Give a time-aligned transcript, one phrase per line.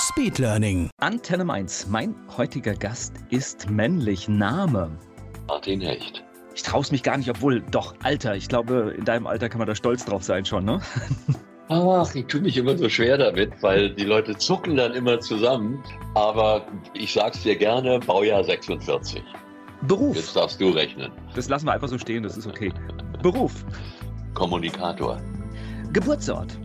[0.00, 0.88] Speedlearning.
[0.98, 1.86] Antenne Mainz.
[1.86, 4.28] Mein heutiger Gast ist männlich.
[4.28, 4.90] Name.
[5.46, 6.24] Martin Hecht.
[6.54, 8.34] Ich traue es mich gar nicht, obwohl, doch, Alter.
[8.34, 10.80] Ich glaube, in deinem Alter kann man da stolz drauf sein schon, ne?
[11.68, 15.84] Ach, ich tue mich immer so schwer damit, weil die Leute zucken dann immer zusammen.
[16.14, 19.22] Aber ich sag's dir gerne, Baujahr 46.
[19.82, 20.16] Beruf.
[20.16, 21.12] Jetzt darfst du rechnen.
[21.34, 22.72] Das lassen wir einfach so stehen, das ist okay.
[23.22, 23.66] Beruf.
[24.32, 25.20] Kommunikator.
[25.92, 26.58] Geburtsort.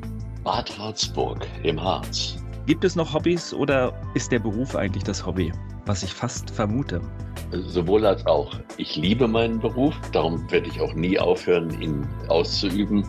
[0.46, 2.38] Bad Harzburg im Harz.
[2.66, 5.52] Gibt es noch Hobbys oder ist der Beruf eigentlich das Hobby?
[5.86, 7.00] Was ich fast vermute.
[7.52, 8.60] Sowohl als auch.
[8.78, 13.06] Ich liebe meinen Beruf, darum werde ich auch nie aufhören, ihn auszuüben,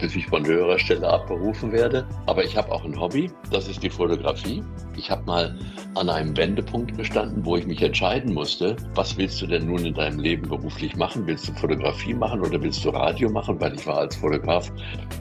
[0.00, 2.04] bis ich von höherer Stelle abberufen werde.
[2.26, 4.64] Aber ich habe auch ein Hobby, das ist die Fotografie.
[4.96, 5.54] Ich habe mal
[5.94, 9.94] an einem Wendepunkt gestanden, wo ich mich entscheiden musste, was willst du denn nun in
[9.94, 11.26] deinem Leben beruflich machen?
[11.26, 13.60] Willst du Fotografie machen oder willst du Radio machen?
[13.60, 14.70] Weil ich war als Fotograf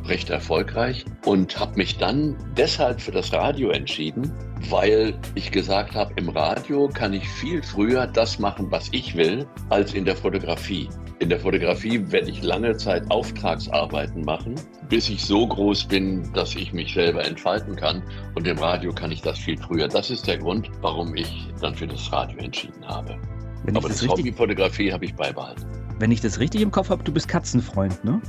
[0.06, 4.32] recht erfolgreich und habe mich dann deshalb für das Radio entschieden,
[4.70, 9.46] weil ich gesagt habe, im Radio kann ich viel früher das machen, was ich will,
[9.70, 10.90] als in der Fotografie.
[11.20, 14.56] In der Fotografie werde ich lange Zeit Auftragsarbeiten machen,
[14.90, 18.04] bis ich so groß bin, dass ich mich selber entfalten kann.
[18.36, 19.88] Und im Radio kann ich das viel früher.
[19.88, 23.18] Das ist der Grund, warum ich dann für das Radio entschieden habe.
[23.64, 25.66] Wenn Aber das, das Hobby-Fotografie habe ich beibehalten.
[26.00, 28.22] wenn ich das richtig im Kopf habe, du bist Katzenfreund, ne?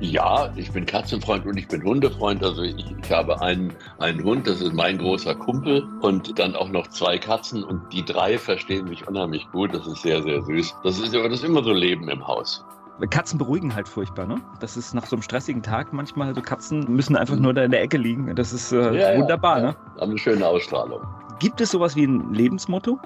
[0.00, 2.42] Ja, ich bin Katzenfreund und ich bin Hundefreund.
[2.44, 6.68] Also ich, ich habe einen, einen Hund, das ist mein großer Kumpel und dann auch
[6.68, 9.74] noch zwei Katzen und die drei verstehen mich unheimlich gut.
[9.74, 10.76] Das ist sehr, sehr süß.
[10.84, 12.64] Das ist aber das ist immer so Leben im Haus.
[13.10, 14.40] Katzen beruhigen halt furchtbar, ne?
[14.60, 17.70] Das ist nach so einem stressigen Tag manchmal, so Katzen müssen einfach nur da in
[17.70, 18.34] der Ecke liegen.
[18.34, 19.66] Das ist äh, ja, wunderbar, ja.
[19.66, 19.76] ne?
[20.00, 21.02] Haben eine schöne Ausstrahlung.
[21.38, 22.98] Gibt es sowas wie ein Lebensmotto?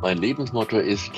[0.00, 1.12] Mein Lebensmotto ist,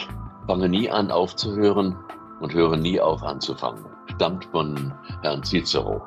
[0.47, 1.97] fange nie an aufzuhören
[2.41, 3.94] und höre nie auf anzufangen.
[4.17, 4.93] Stammt von
[5.23, 6.07] Herrn Cicero.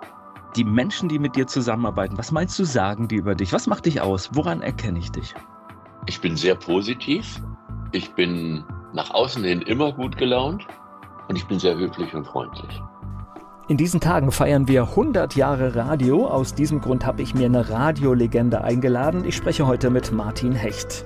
[0.55, 3.53] Die Menschen, die mit dir zusammenarbeiten, was meinst du, sagen die über dich?
[3.53, 4.29] Was macht dich aus?
[4.33, 5.35] Woran erkenne ich dich?
[6.05, 7.41] Ich bin sehr positiv.
[7.91, 8.63] Ich bin
[8.93, 10.65] nach außen hin immer gut gelaunt
[11.27, 12.81] und ich bin sehr höflich und freundlich.
[13.67, 16.25] In diesen Tagen feiern wir 100 Jahre Radio.
[16.25, 19.25] Aus diesem Grund habe ich mir eine Radiolegende eingeladen.
[19.25, 21.05] Ich spreche heute mit Martin Hecht.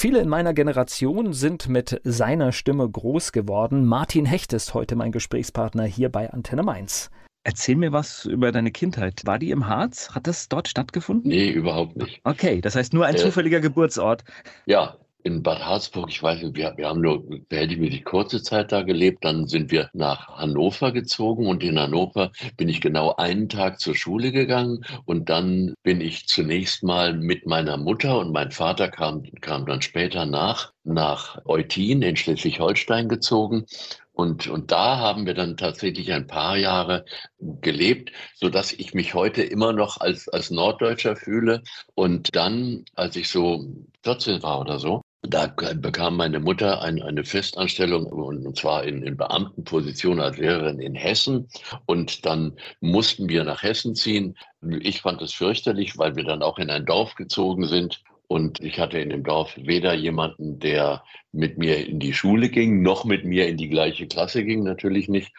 [0.00, 3.84] Viele in meiner Generation sind mit seiner Stimme groß geworden.
[3.84, 7.10] Martin Hecht ist heute mein Gesprächspartner hier bei Antenne Mainz.
[7.44, 9.20] Erzähl mir was über deine Kindheit.
[9.26, 10.12] War die im Harz?
[10.14, 11.28] Hat das dort stattgefunden?
[11.28, 12.22] Nee, überhaupt nicht.
[12.24, 13.18] Okay, das heißt nur ein Äh.
[13.18, 14.24] zufälliger Geburtsort.
[14.64, 18.82] Ja, in Bad Harzburg, ich weiß nicht, wir, wir haben nur verhältnismäßig kurze Zeit da
[18.82, 19.24] gelebt.
[19.24, 23.94] Dann sind wir nach Hannover gezogen und in Hannover bin ich genau einen Tag zur
[23.94, 29.22] Schule gegangen und dann bin ich zunächst mal mit meiner Mutter und mein Vater kam,
[29.40, 33.66] kam dann später nach, nach Eutin in Schleswig-Holstein gezogen.
[34.12, 37.06] Und, und da haben wir dann tatsächlich ein paar Jahre
[37.38, 41.62] gelebt, so dass ich mich heute immer noch als, als Norddeutscher fühle.
[41.94, 43.64] Und dann, als ich so
[44.02, 49.02] 14 war oder so, da bekam meine Mutter ein, eine Festanstellung und, und zwar in,
[49.02, 51.48] in Beamtenposition als Lehrerin in Hessen.
[51.86, 54.36] Und dann mussten wir nach Hessen ziehen.
[54.80, 58.02] Ich fand es fürchterlich, weil wir dann auch in ein Dorf gezogen sind.
[58.28, 62.80] Und ich hatte in dem Dorf weder jemanden, der mit mir in die Schule ging,
[62.80, 65.32] noch mit mir in die gleiche Klasse ging, natürlich nicht.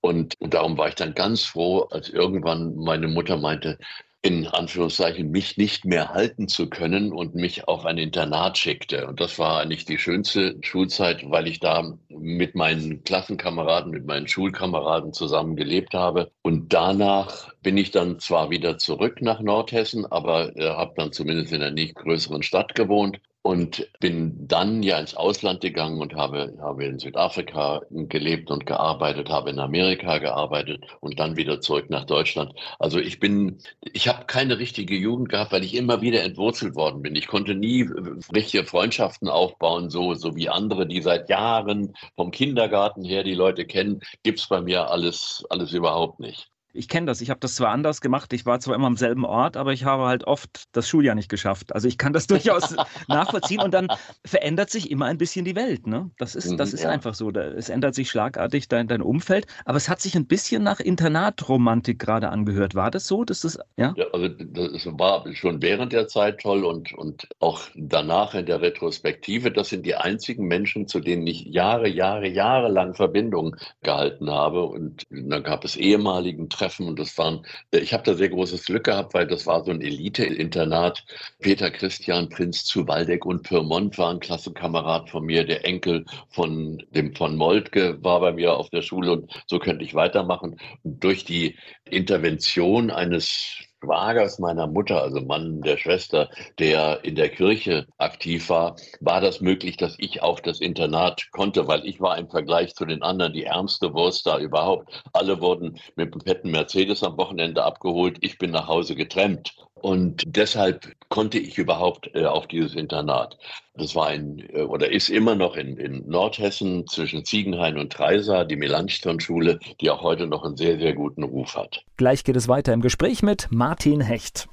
[0.00, 3.78] Und darum war ich dann ganz froh, als irgendwann meine Mutter meinte,
[4.22, 9.06] in Anführungszeichen, mich nicht mehr halten zu können und mich auf ein Internat schickte.
[9.06, 14.26] Und das war eigentlich die schönste Schulzeit, weil ich da mit meinen Klassenkameraden, mit meinen
[14.26, 16.32] Schulkameraden zusammen gelebt habe.
[16.42, 21.52] Und danach bin ich dann zwar wieder zurück nach Nordhessen, aber äh, habe dann zumindest
[21.52, 26.54] in einer nicht größeren Stadt gewohnt und bin dann ja ins Ausland gegangen und habe,
[26.60, 32.04] habe in Südafrika gelebt und gearbeitet, habe in Amerika gearbeitet und dann wieder zurück nach
[32.04, 32.52] Deutschland.
[32.78, 37.02] Also ich bin, ich habe keine richtige Jugend gehabt, weil ich immer wieder entwurzelt worden
[37.02, 37.14] bin.
[37.16, 37.88] Ich konnte nie
[38.34, 43.64] richtige Freundschaften aufbauen, so, so wie andere, die seit Jahren vom Kindergarten her die Leute
[43.64, 46.50] kennen, gibt's bei mir alles, alles überhaupt nicht.
[46.72, 47.20] Ich kenne das.
[47.20, 48.32] Ich habe das zwar anders gemacht.
[48.32, 51.28] Ich war zwar immer am selben Ort, aber ich habe halt oft das Schuljahr nicht
[51.28, 51.74] geschafft.
[51.74, 52.76] Also ich kann das durchaus
[53.08, 53.88] nachvollziehen und dann
[54.24, 55.86] verändert sich immer ein bisschen die Welt.
[55.86, 56.10] Ne?
[56.18, 56.90] Das ist, das mhm, ist ja.
[56.90, 57.30] einfach so.
[57.30, 59.46] Es ändert sich schlagartig dein, dein Umfeld.
[59.64, 62.74] Aber es hat sich ein bisschen nach Internatromantik gerade angehört.
[62.74, 63.24] War das so?
[63.24, 63.94] Dass das, ja?
[63.96, 68.60] ja also das war schon während der Zeit toll und, und auch danach in der
[68.60, 69.50] Retrospektive.
[69.50, 74.64] Das sind die einzigen Menschen, zu denen ich Jahre, Jahre, Jahre lang Verbindung gehalten habe.
[74.64, 78.84] Und dann gab es ehemaligen Treffen und das waren, ich habe da sehr großes Glück
[78.84, 81.04] gehabt, weil das war so ein Elite-Internat.
[81.40, 85.44] Peter Christian Prinz zu Waldeck und Pyrmont war ein Klassenkamerad von mir.
[85.44, 89.84] Der Enkel von dem von Moltke war bei mir auf der Schule und so könnte
[89.84, 90.58] ich weitermachen.
[90.82, 96.28] Und durch die Intervention eines Schwagers meiner Mutter, also Mann der Schwester,
[96.58, 101.68] der in der Kirche aktiv war, war das möglich, dass ich auf das Internat konnte,
[101.68, 105.02] weil ich war im Vergleich zu den anderen die ärmste Wurst da überhaupt.
[105.12, 108.18] Alle wurden mit einem fetten Mercedes am Wochenende abgeholt.
[108.20, 109.54] Ich bin nach Hause getrennt.
[109.74, 113.38] Und deshalb konnte ich überhaupt äh, auf dieses Internat.
[113.78, 118.44] Das war ein äh, oder ist immer noch in, in Nordhessen zwischen Ziegenhain und Treisa,
[118.44, 121.84] die Melanchthon-Schule, die auch heute noch einen sehr, sehr guten Ruf hat.
[121.96, 124.48] Gleich geht es weiter im Gespräch mit Martin Hecht.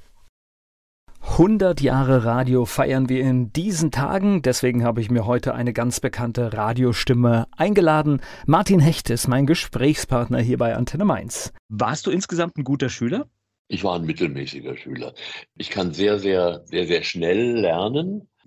[1.28, 4.42] 100 Jahre Radio feiern wir in diesen Tagen.
[4.42, 8.22] Deswegen habe ich mir heute eine ganz bekannte Radiostimme eingeladen.
[8.46, 11.52] Martin Hecht ist mein Gesprächspartner hier bei Antenne Mainz.
[11.68, 13.26] Warst du insgesamt ein guter Schüler?
[13.68, 15.14] Ich war ein mittelmäßiger Schüler.
[15.56, 18.28] Ich kann sehr, sehr, sehr, sehr schnell lernen.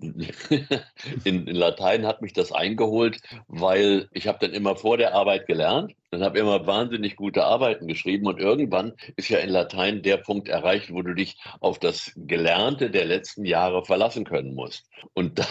[1.24, 5.46] In, in, Latein hat mich das eingeholt, weil ich habe dann immer vor der Arbeit
[5.46, 10.16] gelernt, dann habe immer wahnsinnig gute Arbeiten geschrieben und irgendwann ist ja in Latein der
[10.16, 14.86] Punkt erreicht, wo du dich auf das Gelernte der letzten Jahre verlassen können musst.
[15.12, 15.46] Und da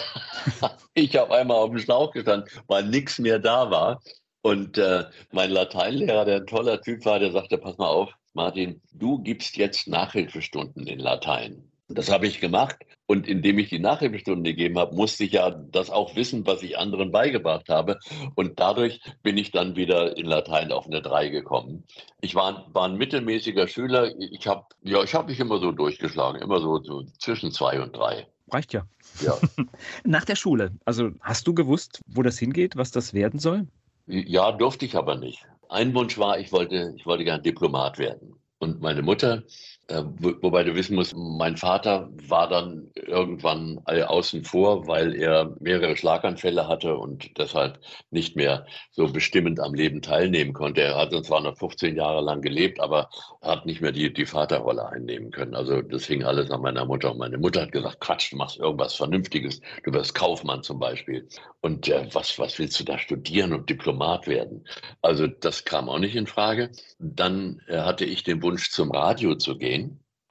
[0.62, 4.02] habe ich auf einmal auf dem Schlauch gestanden, weil nichts mehr da war.
[4.42, 8.82] Und äh, mein Lateinlehrer, der ein toller Typ war, der sagte, pass mal auf, Martin,
[8.94, 11.64] du gibst jetzt Nachhilfestunden in Latein.
[11.88, 15.90] Das habe ich gemacht und indem ich die Nachhilfestunden gegeben habe, musste ich ja das
[15.90, 17.98] auch wissen, was ich anderen beigebracht habe.
[18.36, 21.84] Und dadurch bin ich dann wieder in Latein auf eine 3 gekommen.
[22.22, 24.14] Ich war, war ein mittelmäßiger Schüler.
[24.20, 28.28] Ich habe ja, hab mich immer so durchgeschlagen, immer so, so zwischen 2 und 3.
[28.52, 28.84] Reicht ja.
[29.22, 29.36] ja.
[30.04, 33.68] Nach der Schule, also hast du gewusst, wo das hingeht, was das werden soll?
[34.06, 35.48] Ja, durfte ich aber nicht.
[35.70, 38.42] Ein Wunsch war, ich wollte, ich wollte gern Diplomat werden.
[38.58, 39.44] Und meine Mutter,
[39.90, 46.68] wobei du wissen musst, mein Vater war dann irgendwann außen vor, weil er mehrere Schlaganfälle
[46.68, 47.80] hatte und deshalb
[48.12, 50.82] nicht mehr so bestimmend am Leben teilnehmen konnte.
[50.82, 53.10] Er hat zwar noch 15 Jahre lang gelebt, aber
[53.42, 55.56] hat nicht mehr die, die Vaterrolle einnehmen können.
[55.56, 57.12] Also das hing alles an meiner Mutter.
[57.12, 59.62] Und meine Mutter hat gesagt, Quatsch, du machst irgendwas Vernünftiges.
[59.84, 61.28] Du wirst Kaufmann zum Beispiel.
[61.62, 64.66] Und äh, was, was willst du da studieren und Diplomat werden?
[65.02, 66.72] Also das kam auch nicht in Frage.
[67.00, 69.79] Dann äh, hatte ich den Wunsch, zum Radio zu gehen.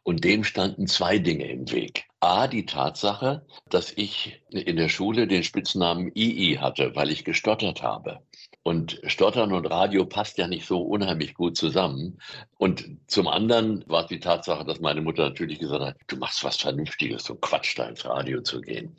[0.09, 2.07] Und dem standen zwei Dinge im Weg.
[2.21, 7.83] A, die Tatsache, dass ich in der Schule den Spitznamen II hatte, weil ich gestottert
[7.83, 8.23] habe.
[8.63, 12.19] Und Stottern und Radio passt ja nicht so unheimlich gut zusammen.
[12.57, 16.43] Und zum anderen war es die Tatsache, dass meine Mutter natürlich gesagt hat, du machst
[16.43, 18.97] was Vernünftiges, so Quatsch, da ins Radio zu gehen.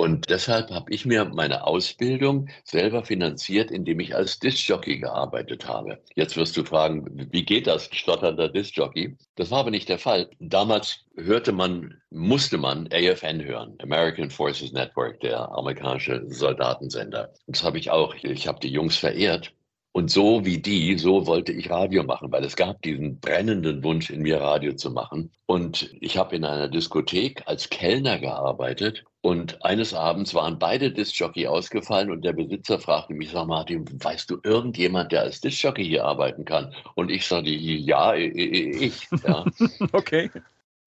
[0.00, 5.98] Und deshalb habe ich mir meine Ausbildung selber finanziert, indem ich als Discjockey gearbeitet habe.
[6.14, 9.16] Jetzt wirst du fragen, wie geht das, stotternder Discjockey?
[9.34, 10.30] Das war aber nicht der Fall.
[10.38, 17.34] Damals hörte man, musste man AFN hören, American Forces Network, der amerikanische Soldatensender.
[17.48, 18.14] Das habe ich auch.
[18.22, 19.52] Ich habe die Jungs verehrt
[19.92, 24.10] und so wie die, so wollte ich Radio machen, weil es gab diesen brennenden Wunsch
[24.10, 25.30] in mir, Radio zu machen.
[25.46, 29.04] Und ich habe in einer Diskothek als Kellner gearbeitet.
[29.22, 34.30] Und eines Abends waren beide Discjockey ausgefallen und der Besitzer fragte mich, sag Martin, weißt
[34.30, 36.72] du irgendjemand, der als Discjockey hier arbeiten kann?
[36.94, 39.08] Und ich sagte, ja, ich.
[39.26, 39.44] Ja.
[39.92, 40.30] okay.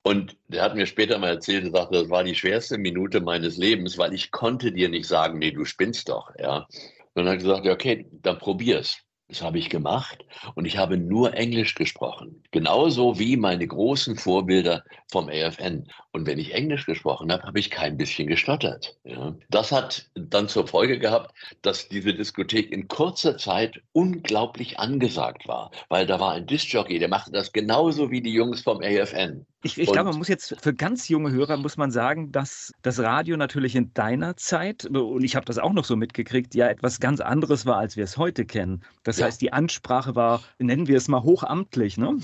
[0.03, 3.57] Und der hat mir später mal erzählt, er sagte, das war die schwerste Minute meines
[3.57, 6.67] Lebens, weil ich konnte dir nicht sagen, nee, du spinnst doch, ja.
[7.13, 8.97] Und dann hat gesagt, okay, dann probier's.
[9.27, 10.25] Das habe ich gemacht
[10.55, 12.43] und ich habe nur Englisch gesprochen.
[12.51, 15.87] Genauso wie meine großen Vorbilder vom AFN.
[16.13, 18.97] Und wenn ich Englisch gesprochen habe, habe ich kein bisschen gestottert.
[19.05, 19.33] Ja.
[19.49, 25.71] Das hat dann zur Folge gehabt, dass diese Diskothek in kurzer Zeit unglaublich angesagt war,
[25.87, 29.45] weil da war ein Discjockey, der machte das genauso wie die Jungs vom AFN.
[29.63, 32.99] Ich, ich glaube, man muss jetzt für ganz junge Hörer muss man sagen, dass das
[32.99, 36.99] Radio natürlich in deiner Zeit, und ich habe das auch noch so mitgekriegt, ja etwas
[36.99, 38.81] ganz anderes war, als wir es heute kennen.
[39.03, 39.27] Das ja.
[39.27, 42.17] heißt, die Ansprache war, nennen wir es mal hochamtlich, ne?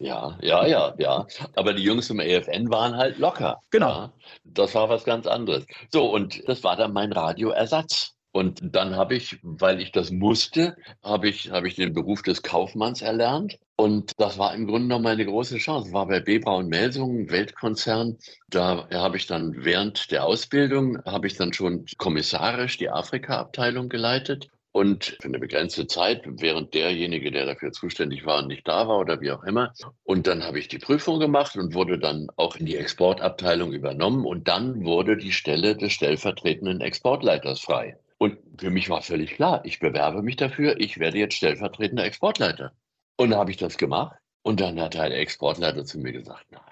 [0.00, 1.26] Ja, ja, ja, ja.
[1.56, 3.60] Aber die Jungs im EFN waren halt locker.
[3.70, 3.88] Genau.
[3.88, 4.12] Ja.
[4.44, 5.66] Das war was ganz anderes.
[5.92, 8.14] So, und das war dann mein Radioersatz.
[8.30, 12.42] Und dann habe ich, weil ich das musste, habe ich, habe ich den Beruf des
[12.42, 13.58] Kaufmanns erlernt.
[13.76, 15.92] Und das war im Grunde noch meine große Chance.
[15.92, 16.38] War bei B.
[16.38, 18.18] Braun Melsungen, Weltkonzern.
[18.48, 24.48] Da habe ich dann während der Ausbildung, habe ich dann schon kommissarisch die Afrika-Abteilung geleitet
[24.78, 29.20] und für eine begrenzte Zeit, während derjenige, der dafür zuständig war, nicht da war oder
[29.20, 29.74] wie auch immer.
[30.04, 34.24] Und dann habe ich die Prüfung gemacht und wurde dann auch in die Exportabteilung übernommen.
[34.24, 37.98] Und dann wurde die Stelle des stellvertretenden Exportleiters frei.
[38.18, 42.70] Und für mich war völlig klar, ich bewerbe mich dafür, ich werde jetzt stellvertretender Exportleiter.
[43.16, 44.16] Und da habe ich das gemacht.
[44.42, 46.62] Und dann hat der Exportleiter zu mir gesagt, nein,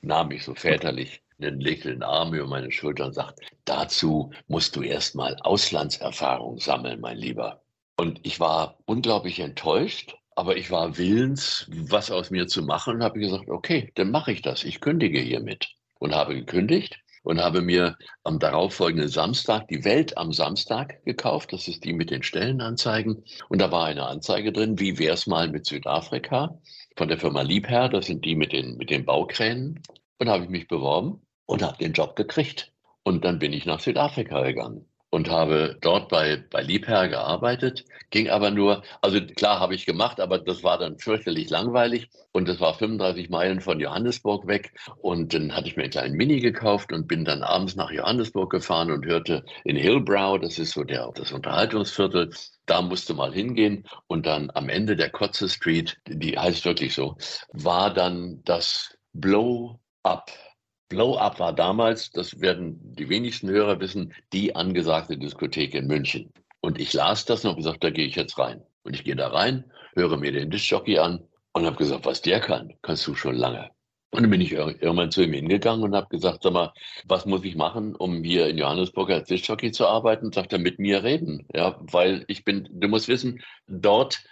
[0.00, 4.82] nahm mich so väterlich einen legten Arm über meine Schulter und sagt, dazu musst du
[4.82, 7.62] erstmal Auslandserfahrung sammeln, mein Lieber.
[7.96, 13.02] Und ich war unglaublich enttäuscht, aber ich war willens, was aus mir zu machen und
[13.02, 14.64] habe gesagt, okay, dann mache ich das.
[14.64, 15.68] Ich kündige hiermit.
[15.98, 21.52] Und habe gekündigt und habe mir am darauffolgenden Samstag die Welt am Samstag gekauft.
[21.52, 23.22] Das ist die mit den Stellenanzeigen.
[23.48, 26.58] Und da war eine Anzeige drin, wie wäre es mal mit Südafrika
[26.96, 27.88] von der Firma Liebherr.
[27.88, 29.80] Das sind die mit den, mit den Baukränen.
[30.18, 32.72] Und habe ich mich beworben und habe den Job gekriegt.
[33.02, 38.30] Und dann bin ich nach Südafrika gegangen und habe dort bei, bei Liebherr gearbeitet, ging
[38.30, 42.08] aber nur, also klar habe ich gemacht, aber das war dann fürchterlich langweilig.
[42.32, 44.72] Und das war 35 Meilen von Johannesburg weg.
[45.02, 48.50] Und dann hatte ich mir einen kleinen Mini gekauft und bin dann abends nach Johannesburg
[48.50, 52.30] gefahren und hörte in Hillbrow, das ist so der, das Unterhaltungsviertel,
[52.64, 53.86] da musste mal hingehen.
[54.06, 57.18] Und dann am Ende der Kotze Street, die heißt wirklich so,
[57.52, 60.30] war dann das Blow Up
[60.92, 66.30] Blow Up war damals, das werden die wenigsten Hörer wissen, die angesagte Diskothek in München.
[66.60, 68.60] Und ich las das und habe gesagt, da gehe ich jetzt rein.
[68.82, 71.22] Und ich gehe da rein, höre mir den Diskjockey an
[71.54, 73.70] und habe gesagt, was der kann, kannst du schon lange.
[74.10, 76.74] Und dann bin ich irgendwann zu ihm hingegangen und habe gesagt, sag mal,
[77.06, 80.30] was muss ich machen, um hier in Johannesburg als Diskjockey zu arbeiten?
[80.30, 81.46] Sagt er, mit mir reden.
[81.54, 84.22] Ja, weil ich bin, du musst wissen, dort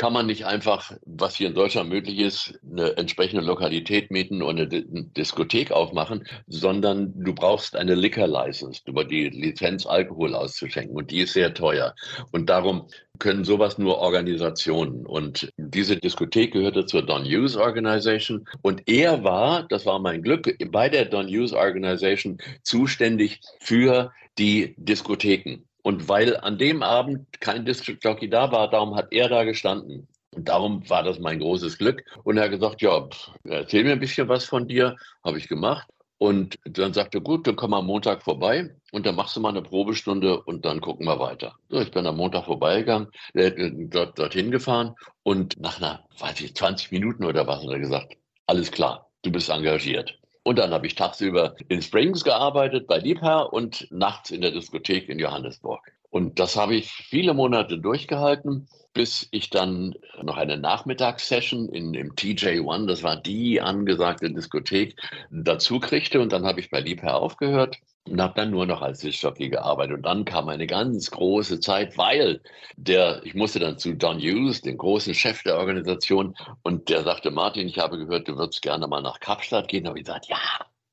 [0.00, 4.58] kann man nicht einfach, was hier in Deutschland möglich ist, eine entsprechende Lokalität mieten und
[4.58, 11.10] eine Diskothek aufmachen, sondern du brauchst eine Liquor License, über die Lizenz Alkohol auszuschenken und
[11.10, 11.94] die ist sehr teuer.
[12.32, 12.86] Und darum
[13.18, 15.04] können sowas nur Organisationen.
[15.04, 20.50] Und diese Diskothek gehörte zur Don Hughes Organization und er war, das war mein Glück,
[20.70, 25.66] bei der Don Hughes Organization zuständig für die Diskotheken.
[25.82, 30.08] Und weil an dem Abend kein Disc-Jockey da war, darum hat er da gestanden.
[30.32, 32.04] Und darum war das mein großes Glück.
[32.22, 33.08] Und er hat gesagt, ja,
[33.44, 34.96] erzähl mir ein bisschen was von dir.
[35.24, 35.88] Habe ich gemacht.
[36.22, 39.48] Und dann sagte er, gut, dann komm am Montag vorbei und dann machst du mal
[39.48, 41.54] eine Probestunde und dann gucken wir weiter.
[41.70, 46.92] So, ich bin am Montag vorbeigegangen, dort, dorthin gefahren und nach einer, weiß ich, 20
[46.92, 50.19] Minuten oder was hat er gesagt, alles klar, du bist engagiert.
[50.50, 55.08] Und dann habe ich tagsüber in Springs gearbeitet bei Liebherr und nachts in der Diskothek
[55.08, 55.92] in Johannesburg.
[56.10, 62.14] Und das habe ich viele Monate durchgehalten, bis ich dann noch eine Nachmittagssession in dem
[62.14, 64.96] TJ1, das war die angesagte Diskothek,
[65.30, 66.20] dazu kriegte.
[66.20, 69.98] Und dann habe ich bei Liebherr aufgehört und habe dann nur noch als Diskjockey gearbeitet.
[69.98, 72.40] Und dann kam eine ganz große Zeit, weil
[72.76, 77.30] der, ich musste dann zu Don Hughes, dem großen Chef der Organisation, und der sagte,
[77.30, 79.84] Martin, ich habe gehört, du würdest gerne mal nach Kapstadt gehen.
[79.84, 80.38] Da habe ich gesagt, ja,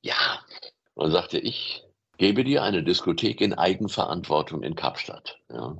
[0.02, 0.40] ja.
[0.94, 1.87] Und sagte ich,
[2.18, 5.38] gebe dir eine Diskothek in Eigenverantwortung in Kapstadt.
[5.50, 5.78] Ja.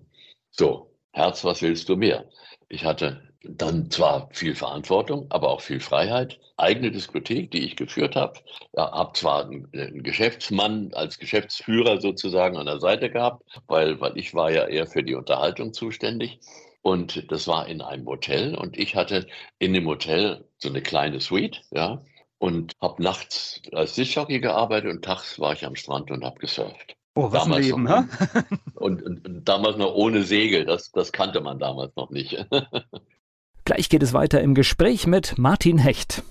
[0.50, 2.24] So, Herz, was willst du mehr?
[2.68, 6.38] Ich hatte dann zwar viel Verantwortung, aber auch viel Freiheit.
[6.56, 8.40] Eigene Diskothek, die ich geführt habe.
[8.76, 14.16] Ja, habe zwar einen, einen, Geschäftsmann als Geschäftsführer sozusagen an der Seite gehabt, weil, weil
[14.18, 16.40] ich war ja eher für die Unterhaltung zuständig.
[16.82, 19.26] Und das war in einem Hotel und ich hatte
[19.58, 22.02] in dem Hotel so eine kleine Suite, ja,
[22.38, 26.96] und habe nachts als Sitzjockey gearbeitet und tags war ich am Strand und habe gesurft.
[27.14, 28.04] Oh, was damals ein Leben, noch,
[28.74, 32.46] und, und, und, damals noch ohne Segel, das, das kannte man damals noch nicht.
[33.64, 36.22] Gleich geht es weiter im Gespräch mit Martin Hecht.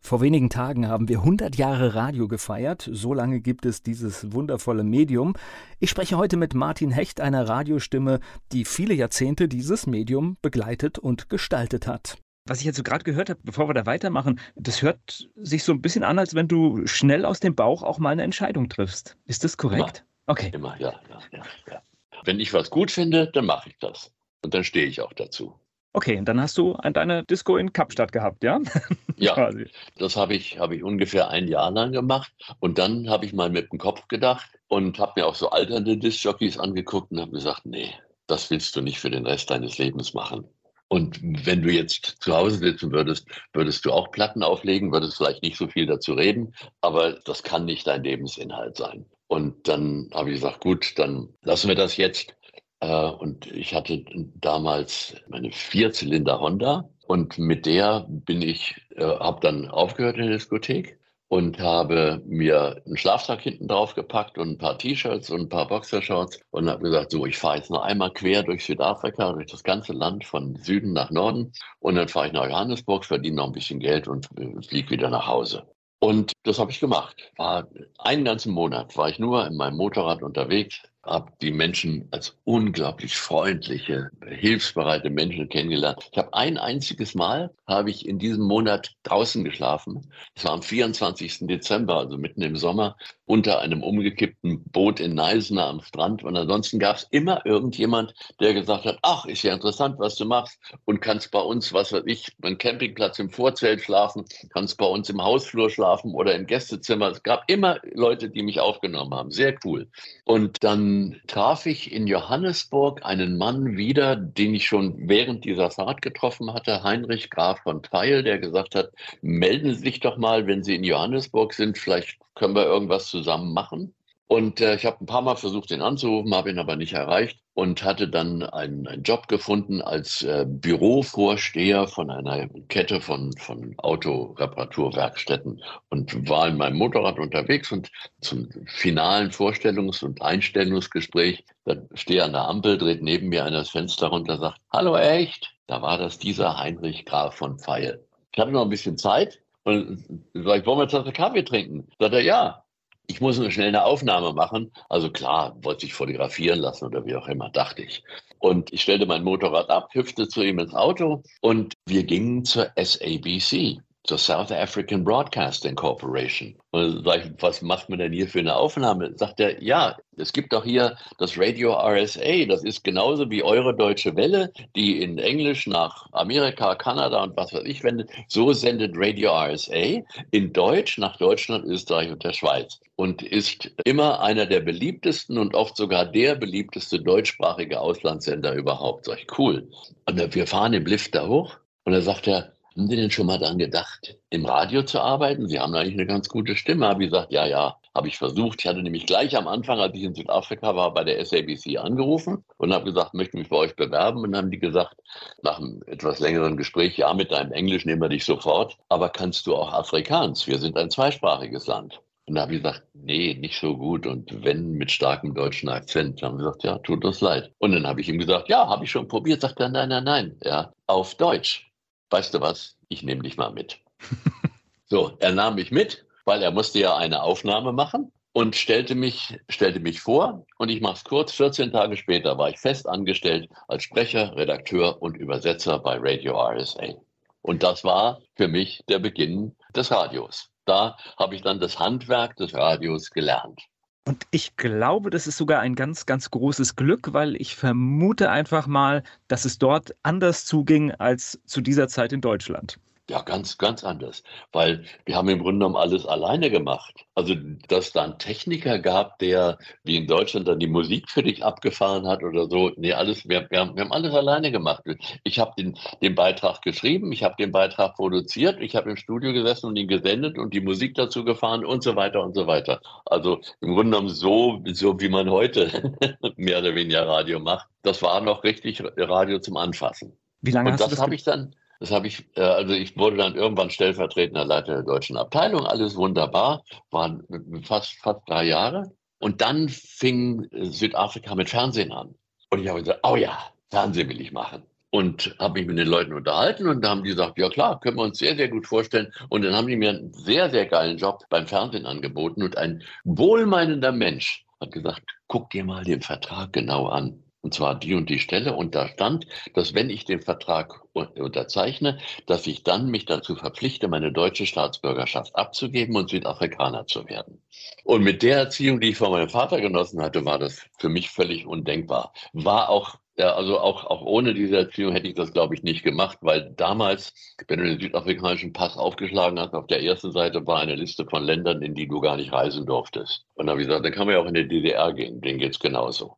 [0.00, 2.88] Vor wenigen Tagen haben wir 100 Jahre Radio gefeiert.
[2.92, 5.34] So lange gibt es dieses wundervolle Medium.
[5.78, 8.20] Ich spreche heute mit Martin Hecht, einer Radiostimme,
[8.52, 12.18] die viele Jahrzehnte dieses Medium begleitet und gestaltet hat.
[12.46, 15.72] Was ich jetzt so gerade gehört habe, bevor wir da weitermachen, das hört sich so
[15.72, 19.16] ein bisschen an, als wenn du schnell aus dem Bauch auch mal eine Entscheidung triffst.
[19.24, 20.00] Ist das korrekt?
[20.00, 20.08] Immer.
[20.26, 20.50] Okay.
[20.52, 21.82] Immer, ja, ja, ja, ja.
[22.24, 24.12] Wenn ich was gut finde, dann mache ich das.
[24.42, 25.58] Und dann stehe ich auch dazu.
[25.94, 28.60] Okay, und dann hast du deine Disco in Kapstadt gehabt, ja?
[29.16, 29.48] Ja,
[29.96, 32.32] das habe ich, hab ich ungefähr ein Jahr lang gemacht.
[32.58, 35.96] Und dann habe ich mal mit dem Kopf gedacht und habe mir auch so alternde
[35.96, 37.94] Disc-Jockeys angeguckt und habe gesagt, nee,
[38.26, 40.48] das willst du nicht für den Rest deines Lebens machen.
[40.94, 45.42] Und wenn du jetzt zu Hause sitzen würdest, würdest du auch Platten auflegen, würdest vielleicht
[45.42, 49.04] nicht so viel dazu reden, aber das kann nicht dein Lebensinhalt sein.
[49.26, 52.36] Und dann habe ich gesagt, gut, dann lassen wir das jetzt.
[52.78, 54.04] Äh, und ich hatte
[54.36, 56.88] damals meine Vierzylinder Honda.
[57.08, 61.00] Und mit der bin ich, äh, habe dann aufgehört in der Diskothek
[61.34, 65.66] und habe mir einen Schlafsack hinten drauf gepackt und ein paar T-Shirts und ein paar
[65.66, 69.64] Boxershorts und habe gesagt, so, ich fahre jetzt noch einmal quer durch Südafrika, durch das
[69.64, 73.52] ganze Land von Süden nach Norden und dann fahre ich nach Johannesburg, verdiene noch ein
[73.52, 75.66] bisschen Geld und äh, fliege wieder nach Hause.
[75.98, 77.32] Und das habe ich gemacht.
[77.36, 77.66] War
[77.98, 83.16] einen ganzen Monat war ich nur in meinem Motorrad unterwegs, habe die Menschen als unglaublich
[83.16, 86.08] freundliche, hilfsbereite Menschen kennengelernt.
[86.12, 90.10] Ich habe ein einziges Mal, habe ich in diesem Monat draußen geschlafen.
[90.34, 91.46] Es war am 24.
[91.46, 92.96] Dezember, also mitten im Sommer,
[93.26, 96.22] unter einem umgekippten Boot in Neisner am Strand.
[96.24, 100.24] Und ansonsten gab es immer irgendjemand, der gesagt hat, ach, ist ja interessant, was du
[100.24, 104.86] machst und kannst bei uns, was weiß ich, einen Campingplatz im Vorzelt schlafen, kannst bei
[104.86, 107.10] uns im Hausflur schlafen oder im Gästezimmer.
[107.10, 109.30] Es gab immer Leute, die mich aufgenommen haben.
[109.30, 109.88] Sehr cool.
[110.24, 110.93] Und dann
[111.26, 116.82] traf ich in Johannesburg einen Mann wieder, den ich schon während dieser Fahrt getroffen hatte,
[116.82, 118.90] Heinrich Graf von Pfeil, der gesagt hat,
[119.22, 123.52] melden Sie sich doch mal, wenn Sie in Johannesburg sind, vielleicht können wir irgendwas zusammen
[123.52, 123.94] machen.
[124.26, 127.43] Und äh, ich habe ein paar Mal versucht, ihn anzurufen, habe ihn aber nicht erreicht
[127.54, 133.74] und hatte dann einen, einen Job gefunden als äh, Bürovorsteher von einer Kette von, von
[133.78, 142.24] Autoreparaturwerkstätten und war in meinem Motorrad unterwegs und zum finalen Vorstellungs- und Einstellungsgespräch, da stehe
[142.24, 145.96] an der Ampel, dreht neben mir einer das Fenster runter, sagt, hallo echt, da war
[145.96, 148.04] das dieser Heinrich Graf von Pfeil.
[148.32, 151.86] Ich hatte noch ein bisschen Zeit und sag ich, wollen wir eine Tasse Kaffee trinken?
[152.00, 152.63] Sagt er, ja
[153.06, 154.72] ich muss nur schnell eine Aufnahme machen.
[154.88, 158.02] Also klar, wollte sich fotografieren lassen oder wie auch immer, dachte ich.
[158.38, 162.70] Und ich stellte mein Motorrad ab, hüpfte zu ihm ins Auto und wir gingen zur
[162.76, 166.54] SABC zur South African Broadcasting Corporation.
[166.72, 169.12] Und sag ich, was macht man denn hier für eine Aufnahme?
[169.16, 173.74] Sagt er, ja, es gibt doch hier das Radio RSA, das ist genauso wie eure
[173.74, 178.10] deutsche Welle, die in Englisch nach Amerika, Kanada und was weiß ich wendet.
[178.28, 184.20] So sendet Radio RSA in Deutsch nach Deutschland, Österreich und der Schweiz und ist immer
[184.20, 189.06] einer der beliebtesten und oft sogar der beliebteste deutschsprachige Auslandssender überhaupt.
[189.06, 189.68] Sag ich, cool.
[190.06, 193.26] Und wir fahren im Lift da hoch und da sagt er, haben Sie denn schon
[193.26, 195.48] mal daran gedacht, im Radio zu arbeiten?
[195.48, 196.88] Sie haben eigentlich eine ganz gute Stimme.
[196.88, 198.60] Habe ich gesagt, ja, ja, habe ich versucht.
[198.60, 202.44] Ich hatte nämlich gleich am Anfang, als ich in Südafrika war, bei der SABC angerufen
[202.56, 204.22] und habe gesagt, möchte mich bei euch bewerben.
[204.22, 204.96] Und dann haben die gesagt,
[205.42, 209.46] nach einem etwas längeren Gespräch, ja, mit deinem Englisch nehmen wir dich sofort, aber kannst
[209.46, 210.46] du auch Afrikaans?
[210.48, 212.00] Wir sind ein zweisprachiges Land.
[212.26, 214.04] Und da habe ich gesagt, nee, nicht so gut.
[214.06, 217.52] Und wenn mit starkem deutschen Akzent, dann haben wir gesagt, ja, tut uns leid.
[217.58, 219.42] Und dann habe ich ihm gesagt, ja, habe ich schon probiert.
[219.42, 221.70] Sagt er, nein, nein, nein, ja, auf Deutsch
[222.10, 223.78] weißt du was, ich nehme dich mal mit.
[224.86, 229.38] so, er nahm mich mit, weil er musste ja eine Aufnahme machen und stellte mich,
[229.48, 230.44] stellte mich vor.
[230.58, 235.00] Und ich mache es kurz, 14 Tage später war ich fest angestellt als Sprecher, Redakteur
[235.00, 236.94] und Übersetzer bei Radio RSA.
[237.42, 240.50] Und das war für mich der Beginn des Radios.
[240.64, 243.60] Da habe ich dann das Handwerk des Radios gelernt.
[244.06, 248.66] Und ich glaube, das ist sogar ein ganz, ganz großes Glück, weil ich vermute einfach
[248.66, 252.78] mal, dass es dort anders zuging als zu dieser Zeit in Deutschland.
[253.10, 254.22] Ja, ganz, ganz anders.
[254.50, 257.04] Weil wir haben im Grunde genommen alles alleine gemacht.
[257.14, 257.34] Also,
[257.68, 262.06] dass da einen Techniker gab, der wie in Deutschland dann die Musik für dich abgefahren
[262.06, 262.70] hat oder so.
[262.76, 264.84] Nee, alles, wir, wir, haben, wir haben alles alleine gemacht.
[265.22, 269.34] Ich habe den, den Beitrag geschrieben, ich habe den Beitrag produziert, ich habe im Studio
[269.34, 272.80] gesessen und ihn gesendet und die Musik dazu gefahren und so weiter und so weiter.
[273.04, 275.94] Also im Grunde genommen so, so wie man heute
[276.36, 277.68] mehr oder weniger Radio macht.
[277.82, 280.16] Das war noch richtig Radio zum Anfassen.
[280.40, 282.96] Wie lange und hast das das habe ich dann das habe ich, äh, also ich
[282.96, 287.22] wurde dann irgendwann stellvertretender Leiter der deutschen Abteilung, alles wunderbar, waren
[287.62, 288.90] fast, fast drei Jahre.
[289.18, 292.14] Und dann fing Südafrika mit Fernsehen an.
[292.48, 293.38] Und ich habe gesagt, oh ja,
[293.70, 294.62] Fernsehen will ich machen.
[294.90, 297.98] Und habe mich mit den Leuten unterhalten und da haben die gesagt, ja klar, können
[297.98, 299.12] wir uns sehr, sehr gut vorstellen.
[299.28, 302.42] Und dann haben die mir einen sehr, sehr geilen Job beim Fernsehen angeboten.
[302.42, 307.78] Und ein wohlmeinender Mensch hat gesagt, guck dir mal den Vertrag genau an und zwar
[307.78, 308.54] die und die Stelle.
[308.54, 313.86] Und da stand, dass wenn ich den Vertrag unterzeichne, dass ich dann mich dazu verpflichte,
[313.86, 317.42] meine deutsche Staatsbürgerschaft abzugeben und Südafrikaner zu werden.
[317.84, 321.10] Und mit der Erziehung, die ich von meinem Vater genossen hatte, war das für mich
[321.10, 322.14] völlig undenkbar.
[322.32, 325.84] War auch ja, also auch, auch ohne diese Erziehung hätte ich das, glaube ich, nicht
[325.84, 327.14] gemacht, weil damals,
[327.46, 331.22] wenn du den südafrikanischen Pass aufgeschlagen hast, auf der ersten Seite war eine Liste von
[331.22, 333.24] Ländern, in die du gar nicht reisen durftest.
[333.34, 335.38] Und dann habe ich gesagt, dann kann man ja auch in die DDR gehen, denen
[335.38, 336.16] geht's genauso.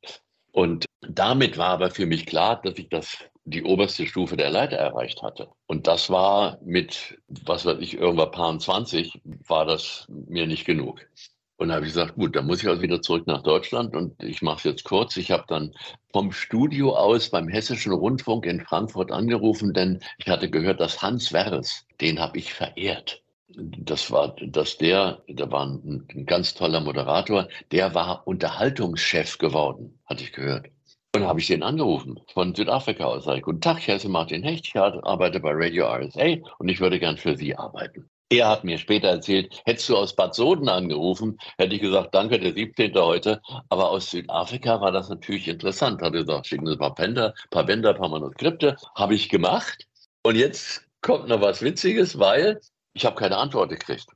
[0.56, 4.76] Und damit war aber für mich klar, dass ich das die oberste Stufe der Leiter
[4.76, 5.50] erreicht hatte.
[5.66, 11.06] Und das war mit, was weiß ich, irgendwann paar 20, war das mir nicht genug.
[11.58, 14.22] Und da habe ich gesagt, gut, dann muss ich also wieder zurück nach Deutschland und
[14.22, 15.18] ich mache es jetzt kurz.
[15.18, 15.74] Ich habe dann
[16.10, 21.34] vom Studio aus beim Hessischen Rundfunk in Frankfurt angerufen, denn ich hatte gehört, dass Hans
[21.34, 23.22] Werres, den habe ich verehrt.
[23.58, 29.98] Das war, dass der, der war ein, ein ganz toller Moderator, der war Unterhaltungschef geworden,
[30.04, 30.66] hatte ich gehört.
[31.14, 33.24] Und habe ich den angerufen von Südafrika aus.
[33.24, 36.80] Sag ich, Guten Tag, ich heiße Martin Hecht, ich arbeite bei Radio RSA und ich
[36.80, 38.10] würde gern für Sie arbeiten.
[38.28, 42.38] Er hat mir später erzählt, hättest du aus Bad Soden angerufen, hätte ich gesagt, danke,
[42.38, 42.94] der 17.
[42.96, 43.40] heute.
[43.70, 46.02] Aber aus Südafrika war das natürlich interessant.
[46.02, 48.76] Hat gesagt, schicken Sie ein paar Bänder, paar Bänder, paar Manuskripte.
[48.94, 49.86] Habe ich gemacht.
[50.22, 52.60] Und jetzt kommt noch was Witziges, weil
[52.96, 54.06] ich habe keine Antwort gekriegt.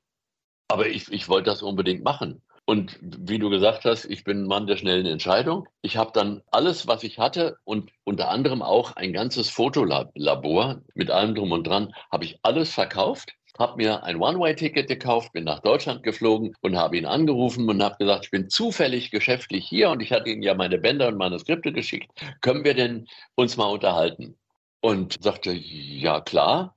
[0.68, 2.42] Aber ich, ich wollte das unbedingt machen.
[2.64, 5.66] Und wie du gesagt hast, ich bin ein Mann der schnellen Entscheidung.
[5.82, 11.10] Ich habe dann alles, was ich hatte und unter anderem auch ein ganzes Fotolabor mit
[11.10, 15.60] allem drum und dran, habe ich alles verkauft habe mir ein One-Way-Ticket gekauft, bin nach
[15.60, 20.00] Deutschland geflogen und habe ihn angerufen und habe gesagt, ich bin zufällig geschäftlich hier und
[20.00, 22.10] ich hatte ihm ja meine Bänder und Manuskripte geschickt.
[22.40, 24.38] Können wir denn uns mal unterhalten?
[24.80, 26.74] Und sagte, ja klar.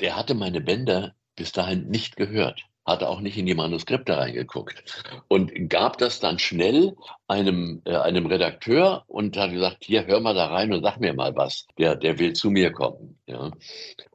[0.00, 4.82] Der hatte meine Bänder bis dahin nicht gehört hatte auch nicht in die Manuskripte reingeguckt
[5.28, 6.96] und gab das dann schnell
[7.28, 11.14] einem, äh, einem Redakteur und hat gesagt, hier, hör mal da rein und sag mir
[11.14, 11.66] mal was.
[11.78, 13.18] Der, der will zu mir kommen.
[13.26, 13.52] Ja.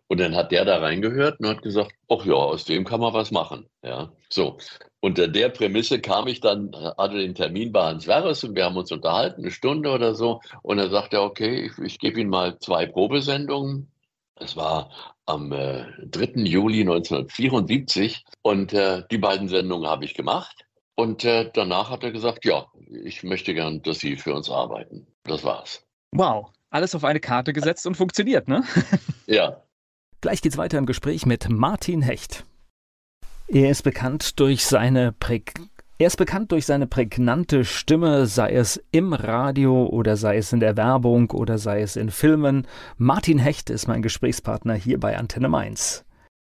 [0.07, 3.13] Und dann hat der da reingehört und hat gesagt, ach ja, aus dem kann man
[3.13, 3.67] was machen.
[3.83, 4.57] Ja, so.
[4.99, 8.77] Unter der Prämisse kam ich dann, hatte den Termin bei Hans Werres und wir haben
[8.77, 10.41] uns unterhalten, eine Stunde oder so.
[10.63, 13.91] Und dann sagte er, okay, ich, ich gebe Ihnen mal zwei Probesendungen.
[14.39, 14.89] Es war
[15.25, 16.41] am äh, 3.
[16.43, 20.65] Juli 1974 und äh, die beiden Sendungen habe ich gemacht.
[20.95, 22.65] Und äh, danach hat er gesagt, ja,
[23.03, 25.07] ich möchte gern, dass Sie für uns arbeiten.
[25.23, 25.85] Das war's.
[26.11, 28.63] Wow, alles auf eine Karte gesetzt und funktioniert, ne?
[29.27, 29.61] ja,
[30.19, 32.43] Gleich geht's weiter im Gespräch mit Martin Hecht.
[33.47, 35.53] Er ist bekannt durch seine Präg
[35.99, 40.59] er ist bekannt durch seine prägnante Stimme, sei es im Radio oder sei es in
[40.59, 42.67] der Werbung oder sei es in Filmen.
[42.97, 46.05] Martin Hecht ist mein Gesprächspartner hier bei Antenne Mainz.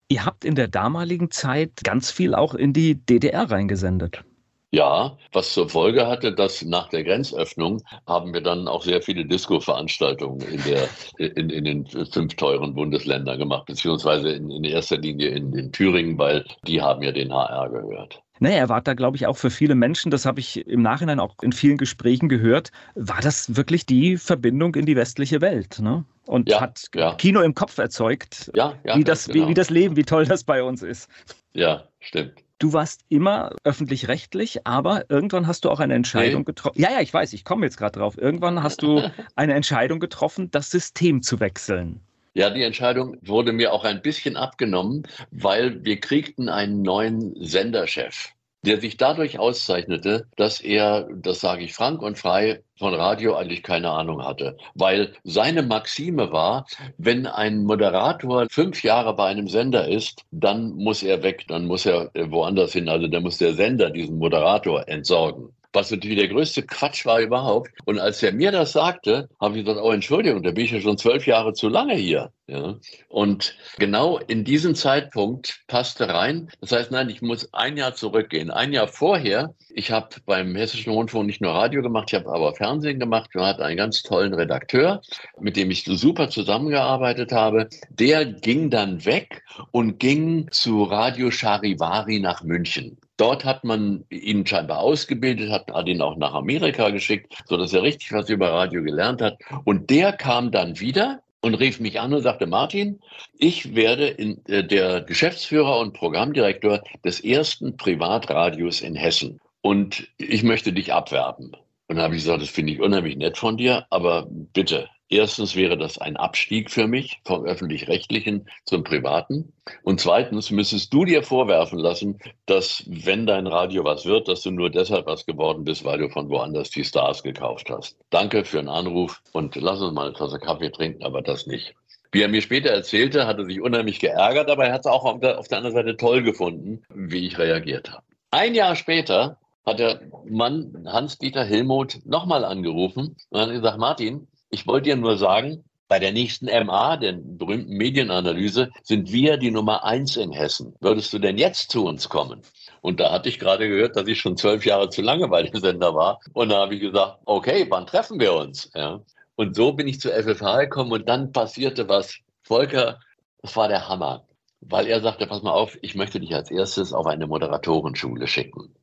[0.09, 4.25] Ihr habt in der damaligen Zeit ganz viel auch in die DDR reingesendet.
[4.71, 9.25] Ja, was zur Folge hatte, dass nach der Grenzöffnung haben wir dann auch sehr viele
[9.25, 15.55] Disco-Veranstaltungen in, in, in den fünf teuren Bundesländern gemacht, beziehungsweise in, in erster Linie in,
[15.55, 18.21] in Thüringen, weil die haben ja den HR gehört.
[18.41, 21.21] Naja, er war da, glaube ich, auch für viele Menschen, das habe ich im Nachhinein
[21.21, 25.79] auch in vielen Gesprächen gehört, war das wirklich die Verbindung in die westliche Welt.
[25.81, 26.05] Ne?
[26.27, 27.15] Und ja, hat ja.
[27.15, 29.47] Kino im Kopf erzeugt, ja, wie, das, genau.
[29.47, 31.09] wie, wie das Leben, wie toll das bei uns ist.
[31.55, 32.35] Ja, stimmt.
[32.59, 36.81] Du warst immer öffentlich-rechtlich, aber irgendwann hast du auch eine Entscheidung getroffen.
[36.81, 38.19] Ja, ja, ich weiß, ich komme jetzt gerade drauf.
[38.19, 39.01] Irgendwann hast du
[39.37, 42.01] eine Entscheidung getroffen, das System zu wechseln.
[42.35, 48.33] Ja, die Entscheidung wurde mir auch ein bisschen abgenommen, weil wir kriegten einen neuen Senderchef
[48.65, 53.63] der sich dadurch auszeichnete, dass er, das sage ich frank und frei, von Radio eigentlich
[53.63, 54.57] keine Ahnung hatte.
[54.75, 61.03] Weil seine Maxime war, wenn ein Moderator fünf Jahre bei einem Sender ist, dann muss
[61.03, 62.89] er weg, dann muss er woanders hin.
[62.89, 67.71] Also dann muss der Sender diesen Moderator entsorgen was natürlich der größte Quatsch war überhaupt.
[67.85, 70.81] Und als er mir das sagte, habe ich gesagt, oh Entschuldigung, da bin ich ja
[70.81, 72.33] schon zwölf Jahre zu lange hier.
[72.47, 72.77] Ja.
[73.09, 76.49] Und genau in diesem Zeitpunkt passte rein.
[76.63, 78.51] Das heißt, nein, ich muss ein Jahr zurückgehen.
[78.51, 82.55] Ein Jahr vorher, ich habe beim Hessischen Rundfunk nicht nur Radio gemacht, ich habe aber
[82.55, 83.31] Fernsehen gemacht.
[83.35, 85.03] Wir hatten einen ganz tollen Redakteur,
[85.39, 87.69] mit dem ich super zusammengearbeitet habe.
[87.91, 92.97] Der ging dann weg und ging zu Radio Charivari nach München.
[93.19, 98.13] Dort hat man ihn scheinbar ausgebildet, hat, ihn auch nach Amerika geschickt, sodass er richtig
[98.13, 99.39] was über Radio gelernt hat.
[99.65, 103.01] Und der kam dann wieder und rief mich an und sagte, Martin,
[103.37, 109.41] ich werde in, äh, der Geschäftsführer und Programmdirektor des ersten Privatradios in Hessen.
[109.63, 111.57] Und ich möchte dich abwerben.
[111.89, 115.57] Und dann habe ich gesagt, das finde ich unheimlich nett von dir, aber bitte, Erstens
[115.57, 119.53] wäre das ein Abstieg für mich vom öffentlich-rechtlichen zum privaten.
[119.83, 124.51] Und zweitens müsstest du dir vorwerfen lassen, dass wenn dein Radio was wird, dass du
[124.51, 127.97] nur deshalb was geworden bist, weil du von woanders die Stars gekauft hast.
[128.11, 131.75] Danke für den Anruf und lass uns mal eine Tasse Kaffee trinken, aber das nicht.
[132.13, 135.05] Wie er mir später erzählte, hat er sich unheimlich geärgert, aber er hat es auch
[135.05, 138.03] auf der, auf der anderen Seite toll gefunden, wie ich reagiert habe.
[138.31, 144.67] Ein Jahr später hat der Mann Hans-Dieter Hillmuth nochmal angerufen und hat gesagt, Martin, ich
[144.67, 149.85] wollte dir nur sagen, bei der nächsten MA, der berühmten Medienanalyse, sind wir die Nummer
[149.85, 150.75] eins in Hessen.
[150.81, 152.43] Würdest du denn jetzt zu uns kommen?
[152.83, 155.59] Und da hatte ich gerade gehört, dass ich schon zwölf Jahre zu lange bei dem
[155.59, 156.21] Sender war.
[156.35, 158.71] Und da habe ich gesagt, okay, wann treffen wir uns?
[158.75, 159.01] Ja.
[159.35, 162.19] Und so bin ich zu FFH gekommen und dann passierte was.
[162.43, 162.99] Volker,
[163.43, 164.27] das war der Hammer,
[164.61, 168.75] weil er sagte, pass mal auf, ich möchte dich als erstes auf eine Moderatorenschule schicken.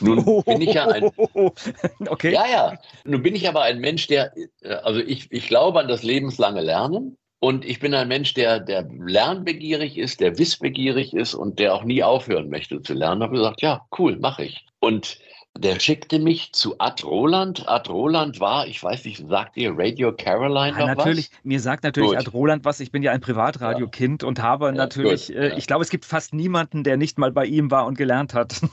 [0.00, 1.10] Nun bin ich ja ein.
[2.08, 2.32] Okay.
[2.32, 2.78] Ja, ja.
[3.04, 4.32] Nun bin ich aber ein Mensch, der,
[4.62, 7.16] äh, also ich, ich glaube an das lebenslange Lernen.
[7.38, 11.84] Und ich bin ein Mensch, der, der lernbegierig ist, der wissbegierig ist und der auch
[11.84, 13.20] nie aufhören möchte zu lernen.
[13.20, 14.64] Ich habe gesagt, ja, cool, mache ich.
[14.80, 15.18] Und
[15.58, 17.68] der schickte mich zu Ad Roland.
[17.68, 21.44] Ad Roland war, ich weiß nicht, sagt ihr Radio Caroline ja, noch natürlich, was?
[21.44, 22.18] Mir sagt natürlich gut.
[22.18, 22.80] Ad Roland was.
[22.80, 24.28] Ich bin ja ein Privatradiokind ja.
[24.28, 27.46] und habe ja, natürlich, äh, ich glaube, es gibt fast niemanden, der nicht mal bei
[27.46, 28.60] ihm war und gelernt hat.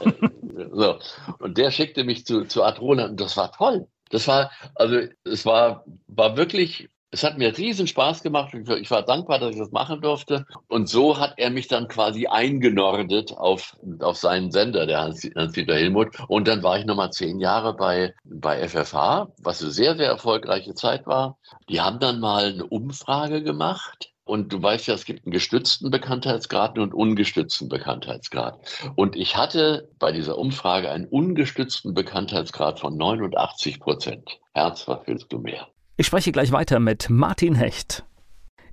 [0.72, 0.98] So.
[1.40, 3.88] Und der schickte mich zu, zu Ad Roland und das war toll.
[4.10, 8.56] Das war, also es war, war wirklich es hat mir riesen Spaß gemacht.
[8.82, 10.48] Ich war dankbar, dass ich das machen durfte.
[10.68, 16.10] Und so hat er mich dann quasi eingenordet auf, auf seinen Sender, der Hans-Dieter Hilmuth.
[16.28, 20.74] Und dann war ich nochmal zehn Jahre bei, bei FFH, was eine sehr, sehr erfolgreiche
[20.74, 21.38] Zeit war.
[21.70, 24.10] Die haben dann mal eine Umfrage gemacht.
[24.26, 28.58] Und du weißt ja, es gibt einen gestützten Bekanntheitsgrad und ungestützten Bekanntheitsgrad.
[28.96, 34.40] Und ich hatte bei dieser Umfrage einen ungestützten Bekanntheitsgrad von 89 Prozent.
[34.54, 35.68] Herz, was willst du mehr?
[36.04, 38.04] Ich spreche gleich weiter mit Martin Hecht.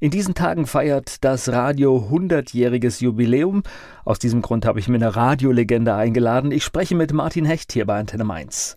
[0.01, 3.63] In diesen Tagen feiert das Radio 100-jähriges Jubiläum.
[4.05, 6.51] Aus diesem Grund habe ich mir eine Radiolegende eingeladen.
[6.51, 8.75] Ich spreche mit Martin Hecht hier bei Antenne Mainz.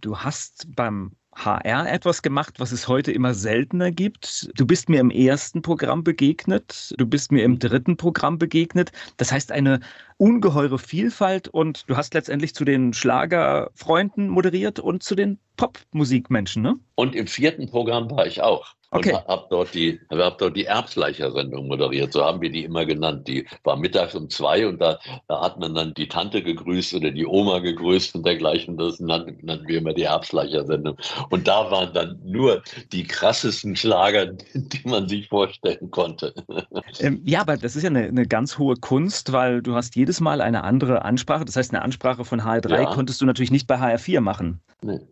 [0.00, 4.50] Du hast beim HR etwas gemacht, was es heute immer seltener gibt.
[4.56, 8.92] Du bist mir im ersten Programm begegnet, du bist mir im dritten Programm begegnet.
[9.16, 9.80] Das heißt, eine
[10.16, 16.76] ungeheure Vielfalt und du hast letztendlich zu den Schlagerfreunden moderiert und zu den Popmusikmenschen, ne?
[16.94, 18.74] Und im vierten Programm war ich auch.
[18.94, 19.12] Okay.
[19.12, 22.12] Und habe dort die, hab dort die Erbsleicher-Sendung moderiert.
[22.12, 23.26] So haben wir die immer genannt.
[23.26, 27.10] Die war mittags um zwei und da, da hat man dann die Tante gegrüßt oder
[27.10, 28.76] die Oma gegrüßt und dergleichen.
[28.76, 30.96] Das nannten, nannten wir immer die Erbsleicher-Sendung.
[31.30, 36.32] Und da waren dann nur die krassesten Schlager, die man sich vorstellen konnte.
[37.00, 40.20] Ähm, ja, aber das ist ja eine, eine, ganz hohe Kunst, weil du hast jedes
[40.20, 41.44] Mal eine andere Ansprache.
[41.44, 42.84] Das heißt, eine Ansprache von HR3 ja.
[42.84, 44.60] konntest du natürlich nicht bei HR4 machen.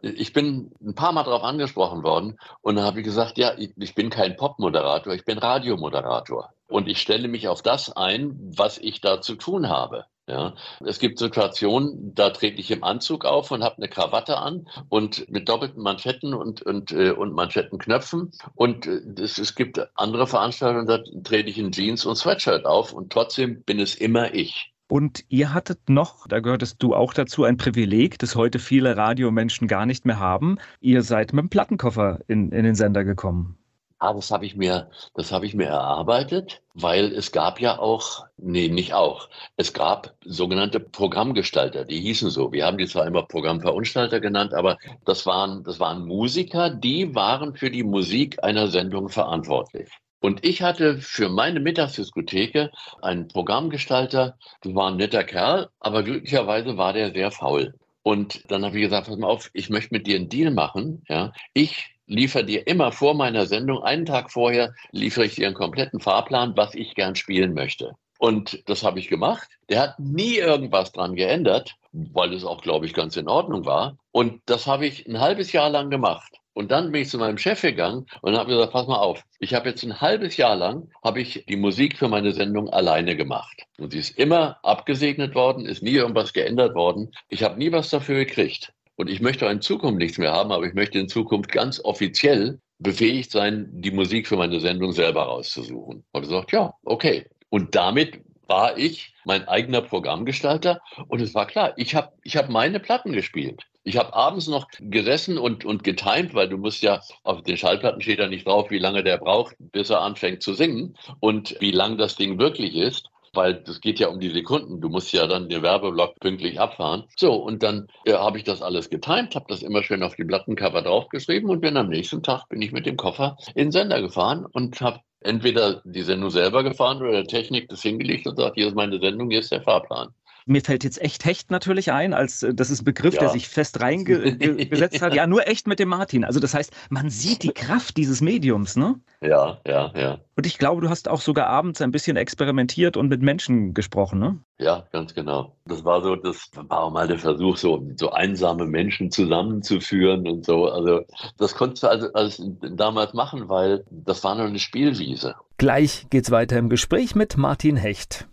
[0.02, 3.71] Ich bin ein paar Mal darauf angesprochen worden und dann habe ich gesagt, ja, ich,
[3.76, 6.50] ich bin kein Popmoderator, ich bin Radiomoderator.
[6.68, 10.06] Und ich stelle mich auf das ein, was ich da zu tun habe.
[10.28, 10.54] Ja,
[10.86, 15.28] es gibt Situationen, da trete ich im Anzug auf und habe eine Krawatte an und
[15.28, 18.30] mit doppelten Manschetten und, und, äh, und Manschettenknöpfen.
[18.54, 22.92] Und äh, es, es gibt andere Veranstaltungen, da trete ich in Jeans und Sweatshirt auf
[22.92, 24.72] und trotzdem bin es immer ich.
[24.92, 29.66] Und ihr hattet noch, da gehörtest du auch dazu, ein Privileg, das heute viele Radiomenschen
[29.66, 30.58] gar nicht mehr haben.
[30.80, 33.58] Ihr seid mit dem Plattenkoffer in, in den Sender gekommen.
[34.02, 38.26] Ah, das habe ich mir, das habe ich mir erarbeitet, weil es gab ja auch,
[38.36, 39.28] nee, nicht auch.
[39.56, 42.50] Es gab sogenannte Programmgestalter, die hießen so.
[42.50, 47.54] Wir haben die zwar immer Programmverunstalter genannt, aber das waren, das waren Musiker, die waren
[47.54, 49.88] für die Musik einer Sendung verantwortlich.
[50.18, 56.76] Und ich hatte für meine Mittagsdiskotheke einen Programmgestalter, das war ein netter Kerl, aber glücklicherweise
[56.76, 57.74] war der sehr faul.
[58.02, 61.04] Und dann habe ich gesagt, pass mal auf, ich möchte mit dir einen Deal machen.
[61.08, 65.56] Ja, ich liefere dir immer vor meiner Sendung, einen Tag vorher, liefere ich dir einen
[65.56, 67.92] kompletten Fahrplan, was ich gern spielen möchte.
[68.18, 69.48] Und das habe ich gemacht.
[69.68, 73.96] Der hat nie irgendwas dran geändert, weil es auch, glaube ich, ganz in Ordnung war.
[74.12, 76.32] Und das habe ich ein halbes Jahr lang gemacht.
[76.54, 79.54] Und dann bin ich zu meinem Chef gegangen und habe gesagt, pass mal auf, ich
[79.54, 83.64] habe jetzt ein halbes Jahr lang, habe ich die Musik für meine Sendung alleine gemacht.
[83.78, 87.10] Und sie ist immer abgesegnet worden, ist nie irgendwas geändert worden.
[87.28, 88.72] Ich habe nie was dafür gekriegt.
[88.96, 92.60] Und ich möchte in Zukunft nichts mehr haben, aber ich möchte in Zukunft ganz offiziell
[92.78, 96.04] befähigt sein, die Musik für meine Sendung selber rauszusuchen.
[96.12, 97.26] Und er sagt, ja, okay.
[97.48, 102.48] Und damit war ich mein eigener Programmgestalter und es war klar, ich habe ich hab
[102.50, 103.62] meine Platten gespielt.
[103.84, 108.00] Ich habe abends noch gesessen und, und getimt, weil du musst ja, auf den Schallplatten
[108.00, 111.72] steht ja nicht drauf, wie lange der braucht, bis er anfängt zu singen und wie
[111.72, 114.80] lang das Ding wirklich ist weil das geht ja um die Sekunden.
[114.80, 117.04] Du musst ja dann den Werbeblock pünktlich abfahren.
[117.16, 120.24] So, und dann äh, habe ich das alles getimt, habe das immer schön auf die
[120.24, 124.00] Plattencover draufgeschrieben und bin am nächsten Tag bin ich mit dem Koffer in den Sender
[124.00, 128.56] gefahren und habe entweder die Sendung selber gefahren oder der Technik das hingelegt und sagt,
[128.56, 130.08] hier ist meine Sendung, hier ist der Fahrplan.
[130.46, 133.20] Mir fällt jetzt echt Hecht natürlich ein, als äh, das ist ein Begriff, ja.
[133.20, 135.14] der sich fest reingesetzt hat.
[135.14, 136.24] Ja, nur echt mit dem Martin.
[136.24, 139.00] Also das heißt, man sieht die Kraft dieses Mediums, ne?
[139.20, 140.18] Ja, ja, ja.
[140.34, 144.18] Und ich glaube, du hast auch sogar abends ein bisschen experimentiert und mit Menschen gesprochen,
[144.18, 144.38] ne?
[144.58, 145.56] Ja, ganz genau.
[145.66, 150.44] Das war so, das war auch mal der Versuch, so, so einsame Menschen zusammenzuführen und
[150.44, 150.66] so.
[150.66, 151.02] Also
[151.38, 155.34] das konntest du also, also damals machen, weil das war nur eine Spielwiese.
[155.58, 158.26] Gleich geht's weiter im Gespräch mit Martin Hecht.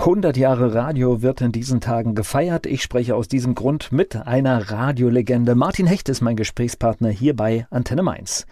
[0.00, 2.64] 100 Jahre Radio wird in diesen Tagen gefeiert.
[2.64, 5.54] Ich spreche aus diesem Grund mit einer Radiolegende.
[5.54, 8.46] Martin Hecht ist mein Gesprächspartner hier bei Antenne Mainz.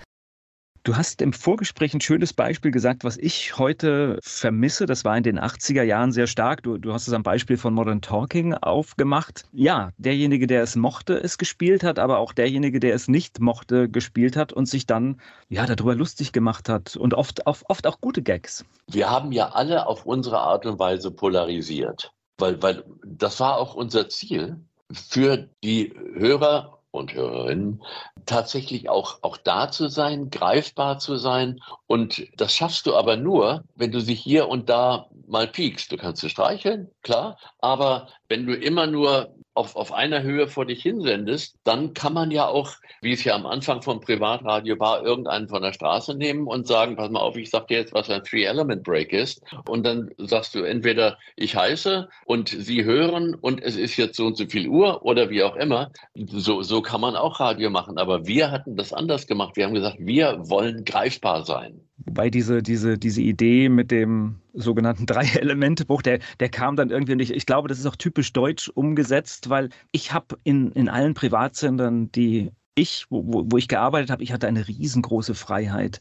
[0.88, 4.86] Du hast im Vorgespräch ein schönes Beispiel gesagt, was ich heute vermisse.
[4.86, 6.62] Das war in den 80er Jahren sehr stark.
[6.62, 9.44] Du, du hast es am Beispiel von Modern Talking aufgemacht.
[9.52, 13.90] Ja, derjenige, der es mochte, es gespielt hat, aber auch derjenige, der es nicht mochte,
[13.90, 15.20] gespielt hat und sich dann
[15.50, 18.64] ja darüber lustig gemacht hat und oft, oft auch gute Gags.
[18.86, 23.74] Wir haben ja alle auf unsere Art und Weise polarisiert, weil, weil das war auch
[23.74, 24.56] unser Ziel
[24.90, 27.82] für die Hörer und Hörerinnen,
[28.26, 31.60] tatsächlich auch, auch da zu sein, greifbar zu sein.
[31.86, 35.92] Und das schaffst du aber nur, wenn du sich hier und da mal piekst.
[35.92, 40.66] Du kannst sie streicheln, klar, aber wenn du immer nur auf, auf einer Höhe vor
[40.66, 45.04] dich hinsendest, dann kann man ja auch, wie es ja am Anfang vom Privatradio war,
[45.04, 48.08] irgendeinen von der Straße nehmen und sagen, pass mal auf, ich sag dir jetzt, was
[48.08, 49.42] ein Three-Element-Break ist.
[49.66, 54.26] Und dann sagst du entweder, ich heiße und sie hören und es ist jetzt so
[54.26, 55.90] und so viel Uhr oder wie auch immer.
[56.14, 57.98] So, so kann man auch Radio machen.
[57.98, 59.56] Aber wir hatten das anders gemacht.
[59.56, 61.87] Wir haben gesagt, wir wollen greifbar sein.
[62.04, 67.32] Wobei diese, diese, diese Idee mit dem sogenannten Drei-Elemente-Bruch, der, der kam dann irgendwie nicht.
[67.32, 72.10] Ich glaube, das ist auch typisch deutsch umgesetzt, weil ich habe in, in allen Privatsendern,
[72.12, 76.00] die ich, wo, wo ich gearbeitet habe, ich hatte eine riesengroße Freiheit.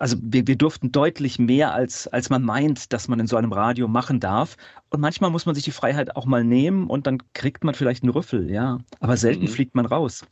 [0.00, 3.52] Also wir, wir durften deutlich mehr, als, als man meint, dass man in so einem
[3.52, 4.56] Radio machen darf.
[4.90, 8.02] Und manchmal muss man sich die Freiheit auch mal nehmen und dann kriegt man vielleicht
[8.02, 8.78] einen Rüffel, ja.
[8.98, 9.48] Aber selten mhm.
[9.48, 10.24] fliegt man raus.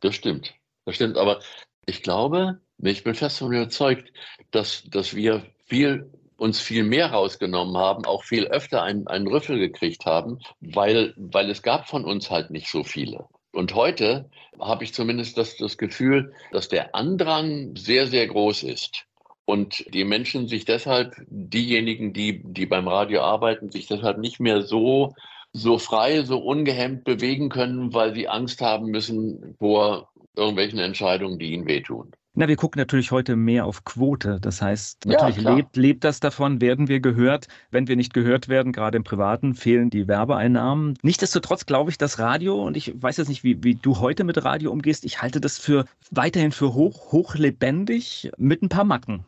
[0.00, 0.54] Das stimmt.
[0.84, 1.16] Das stimmt.
[1.16, 1.40] Aber
[1.86, 4.12] ich glaube, ich bin fest davon überzeugt,
[4.50, 9.58] dass, dass wir viel uns viel mehr rausgenommen haben, auch viel öfter einen, einen Rüffel
[9.58, 13.26] gekriegt haben, weil, weil es gab von uns halt nicht so viele.
[13.52, 19.04] Und heute habe ich zumindest das, das Gefühl, dass der Andrang sehr, sehr groß ist.
[19.46, 24.62] Und die Menschen sich deshalb, diejenigen, die, die beim Radio arbeiten, sich deshalb nicht mehr
[24.62, 25.14] so,
[25.52, 31.52] so frei, so ungehemmt bewegen können, weil sie Angst haben müssen vor irgendwelchen Entscheidungen, die
[31.52, 32.12] ihnen wehtun.
[32.38, 34.38] Na, wir gucken natürlich heute mehr auf Quote.
[34.40, 37.48] Das heißt, natürlich ja, lebt, lebt das davon, werden wir gehört.
[37.72, 40.96] Wenn wir nicht gehört werden, gerade im Privaten, fehlen die Werbeeinnahmen.
[41.02, 44.44] Nichtsdestotrotz glaube ich, dass Radio, und ich weiß jetzt nicht, wie, wie du heute mit
[44.44, 49.24] Radio umgehst, ich halte das für weiterhin für hoch, hochlebendig mit ein paar Macken.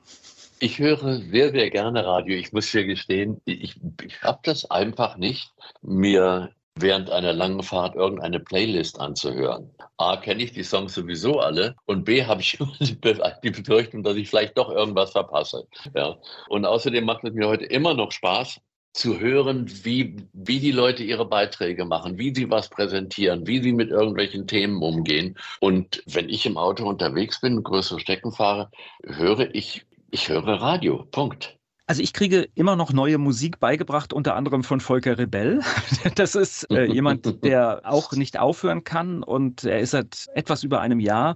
[0.60, 2.36] Ich höre sehr, sehr gerne Radio.
[2.36, 7.94] Ich muss dir gestehen, ich, ich habe das einfach nicht, mir während einer langen Fahrt
[7.94, 9.70] irgendeine Playlist anzuhören.
[9.96, 14.28] A, kenne ich die Songs sowieso alle und B, habe ich die Befürchtung, dass ich
[14.28, 15.66] vielleicht doch irgendwas verpasse.
[15.94, 16.16] Ja.
[16.48, 18.60] Und außerdem macht es mir heute immer noch Spaß,
[18.92, 23.72] zu hören, wie, wie die Leute ihre Beiträge machen, wie sie was präsentieren, wie sie
[23.72, 25.36] mit irgendwelchen Themen umgehen.
[25.60, 28.70] Und wenn ich im Auto unterwegs bin, größere Strecken fahre,
[29.04, 31.06] höre ich, ich höre Radio.
[31.12, 31.59] Punkt.
[31.90, 35.58] Also ich kriege immer noch neue Musik beigebracht, unter anderem von Volker Rebell.
[36.14, 40.80] Das ist äh, jemand, der auch nicht aufhören kann und er ist seit etwas über
[40.80, 41.34] einem Jahr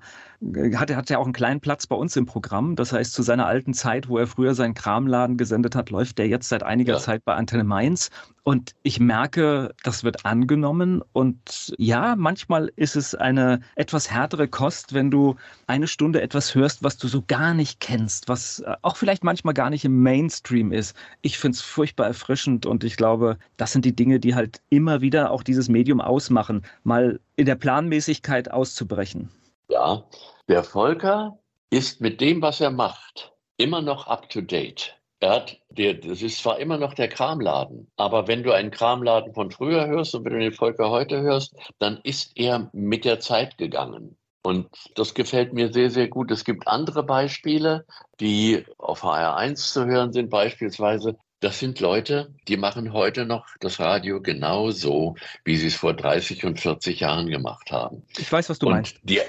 [0.77, 2.77] hat, hat ja auch einen kleinen Platz bei uns im Programm.
[2.77, 6.27] Das heißt, zu seiner alten Zeit, wo er früher seinen Kramladen gesendet hat, läuft er
[6.27, 6.99] jetzt seit einiger ja.
[6.99, 8.11] Zeit bei Antenne Mainz.
[8.43, 11.03] Und ich merke, das wird angenommen.
[11.13, 16.83] Und ja, manchmal ist es eine etwas härtere Kost, wenn du eine Stunde etwas hörst,
[16.83, 20.73] was du so gar nicht kennst, was äh, auch vielleicht manchmal gar nicht im Mainstream
[20.73, 20.95] ist.
[21.23, 25.01] Ich finde es furchtbar erfrischend und ich glaube, das sind die Dinge, die halt immer
[25.01, 29.31] wieder auch dieses Medium ausmachen, mal in der Planmäßigkeit auszubrechen.
[29.69, 30.05] Ja,
[30.49, 31.39] der Volker
[31.71, 34.95] ist mit dem, was er macht, immer noch up to date.
[35.21, 39.33] Er hat, der, das ist zwar immer noch der Kramladen, aber wenn du einen Kramladen
[39.33, 43.21] von früher hörst und wenn du den Volker heute hörst, dann ist er mit der
[43.21, 44.19] Zeit gegangen.
[44.43, 46.31] Und das gefällt mir sehr, sehr gut.
[46.31, 47.87] Es gibt andere Beispiele,
[48.21, 53.79] die auf HR1 zu hören sind, beispielsweise das sind Leute, die machen heute noch das
[53.79, 58.03] Radio genau so, wie sie es vor 30 und 40 Jahren gemacht haben.
[58.17, 58.97] Ich weiß, was du und meinst.
[59.03, 59.21] Die,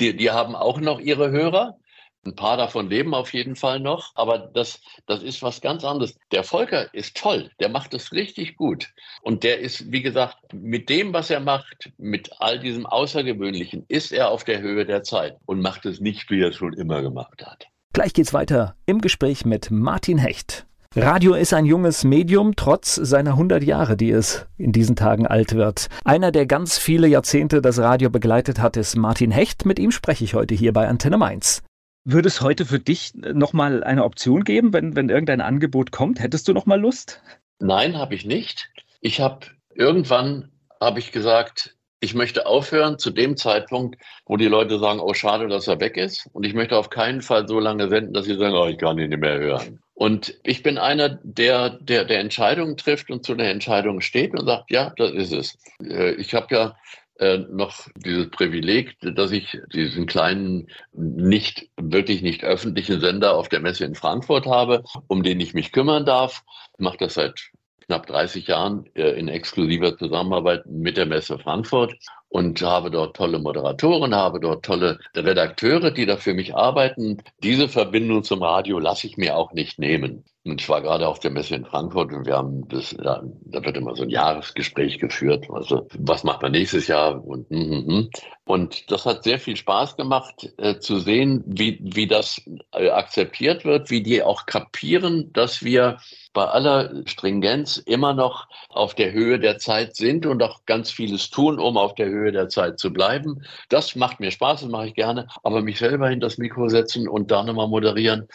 [0.00, 1.76] die, die haben auch noch ihre Hörer.
[2.24, 6.18] Ein paar davon leben auf jeden Fall noch, aber das, das ist was ganz anderes.
[6.32, 8.88] Der Volker ist toll, der macht es richtig gut.
[9.22, 14.12] Und der ist, wie gesagt, mit dem, was er macht, mit all diesem Außergewöhnlichen, ist
[14.12, 17.02] er auf der Höhe der Zeit und macht es nicht, wie er es schon immer
[17.02, 17.66] gemacht hat.
[17.92, 20.66] Gleich geht's weiter im Gespräch mit Martin Hecht.
[20.96, 25.54] Radio ist ein junges Medium, trotz seiner 100 Jahre, die es in diesen Tagen alt
[25.54, 25.86] wird.
[26.04, 29.64] Einer, der ganz viele Jahrzehnte das Radio begleitet hat, ist Martin Hecht.
[29.64, 31.62] Mit ihm spreche ich heute hier bei Antenne Mainz.
[32.04, 36.18] Würde es heute für dich nochmal eine Option geben, wenn, wenn irgendein Angebot kommt?
[36.18, 37.22] Hättest du nochmal Lust?
[37.60, 38.68] Nein, habe ich nicht.
[39.00, 40.50] Ich habe irgendwann
[40.80, 45.46] habe ich gesagt, ich möchte aufhören zu dem Zeitpunkt, wo die Leute sagen, oh schade,
[45.46, 46.28] dass er weg ist.
[46.32, 48.98] Und ich möchte auf keinen Fall so lange senden, dass sie sagen, oh, ich kann
[48.98, 49.78] ihn nicht mehr hören.
[50.00, 54.46] Und ich bin einer, der, der, der Entscheidungen trifft und zu der Entscheidung steht und
[54.46, 55.58] sagt, ja, das ist es.
[55.84, 56.76] Äh, ich habe ja
[57.18, 63.60] äh, noch dieses Privileg, dass ich diesen kleinen, nicht wirklich nicht öffentlichen Sender auf der
[63.60, 66.44] Messe in Frankfurt habe, um den ich mich kümmern darf.
[66.72, 67.50] Ich mache das seit
[67.84, 71.94] knapp 30 Jahren äh, in exklusiver Zusammenarbeit mit der Messe Frankfurt
[72.30, 77.18] und habe dort tolle Moderatoren, habe dort tolle Redakteure, die da für mich arbeiten.
[77.42, 80.24] Diese Verbindung zum Radio lasse ich mir auch nicht nehmen.
[80.42, 83.62] Und ich war gerade auf der Messe in Frankfurt und wir haben das, da, da
[83.62, 85.46] wird immer so ein Jahresgespräch geführt.
[85.50, 87.22] Also, was macht man nächstes Jahr?
[87.22, 88.10] Und, mm, mm.
[88.46, 92.40] und das hat sehr viel Spaß gemacht, äh, zu sehen, wie, wie das
[92.72, 95.98] äh, akzeptiert wird, wie die auch kapieren, dass wir
[96.32, 101.28] bei aller Stringenz immer noch auf der Höhe der Zeit sind und auch ganz vieles
[101.28, 103.42] tun, um auf der Höhe der Zeit zu bleiben.
[103.68, 105.26] Das macht mir Spaß, das mache ich gerne.
[105.42, 108.28] Aber mich selber in das Mikro setzen und da nochmal moderieren,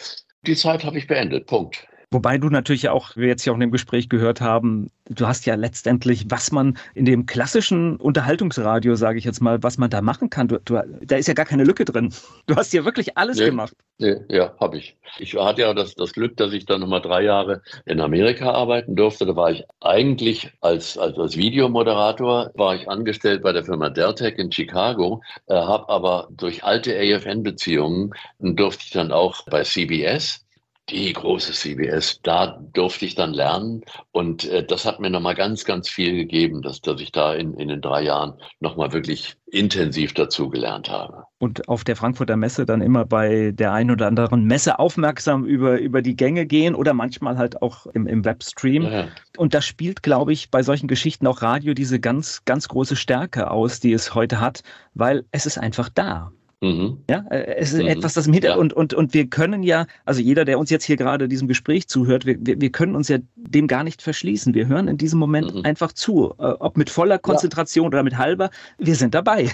[0.46, 1.46] die Zeit habe ich beendet.
[1.46, 1.86] Punkt.
[2.12, 5.44] Wobei du natürlich auch, wir jetzt ja auch in dem Gespräch gehört haben, du hast
[5.44, 10.00] ja letztendlich, was man in dem klassischen Unterhaltungsradio, sage ich jetzt mal, was man da
[10.02, 12.14] machen kann, du, du, da ist ja gar keine Lücke drin.
[12.46, 13.74] Du hast ja wirklich alles nee, gemacht.
[13.98, 14.96] Nee, ja, habe ich.
[15.18, 18.94] Ich hatte ja das, das Glück, dass ich dann nochmal drei Jahre in Amerika arbeiten
[18.94, 19.26] durfte.
[19.26, 24.38] Da war ich eigentlich als, als, als Videomoderator, war ich angestellt bei der Firma Deltec
[24.38, 30.45] in Chicago, äh, habe aber durch alte AFN-Beziehungen durfte ich dann auch bei CBS
[30.88, 33.82] die große CBS, da durfte ich dann lernen
[34.12, 37.54] und äh, das hat mir nochmal ganz, ganz viel gegeben, dass, dass ich da in,
[37.54, 41.24] in den drei Jahren nochmal wirklich intensiv dazu gelernt habe.
[41.38, 45.78] Und auf der Frankfurter Messe dann immer bei der einen oder anderen Messe aufmerksam über,
[45.80, 48.82] über die Gänge gehen oder manchmal halt auch im, im Webstream.
[48.82, 49.08] Ja.
[49.36, 53.50] Und das spielt, glaube ich, bei solchen Geschichten auch Radio diese ganz, ganz große Stärke
[53.50, 54.62] aus, die es heute hat,
[54.94, 56.32] weil es ist einfach da.
[56.62, 57.04] Mhm.
[57.10, 57.88] Ja, äh, es ist mhm.
[57.88, 58.78] etwas, das im Hintergrund ja.
[58.78, 62.24] und, und wir können ja, also jeder, der uns jetzt hier gerade diesem Gespräch zuhört,
[62.24, 64.54] wir, wir, wir können uns ja dem gar nicht verschließen.
[64.54, 65.64] Wir hören in diesem Moment mhm.
[65.64, 67.88] einfach zu, äh, ob mit voller Konzentration ja.
[67.88, 69.50] oder mit halber, wir sind dabei.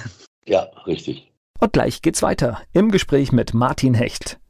[0.47, 1.33] Ja, richtig.
[1.61, 4.41] Und gleich geht's weiter im Gespräch mit Martin Hecht.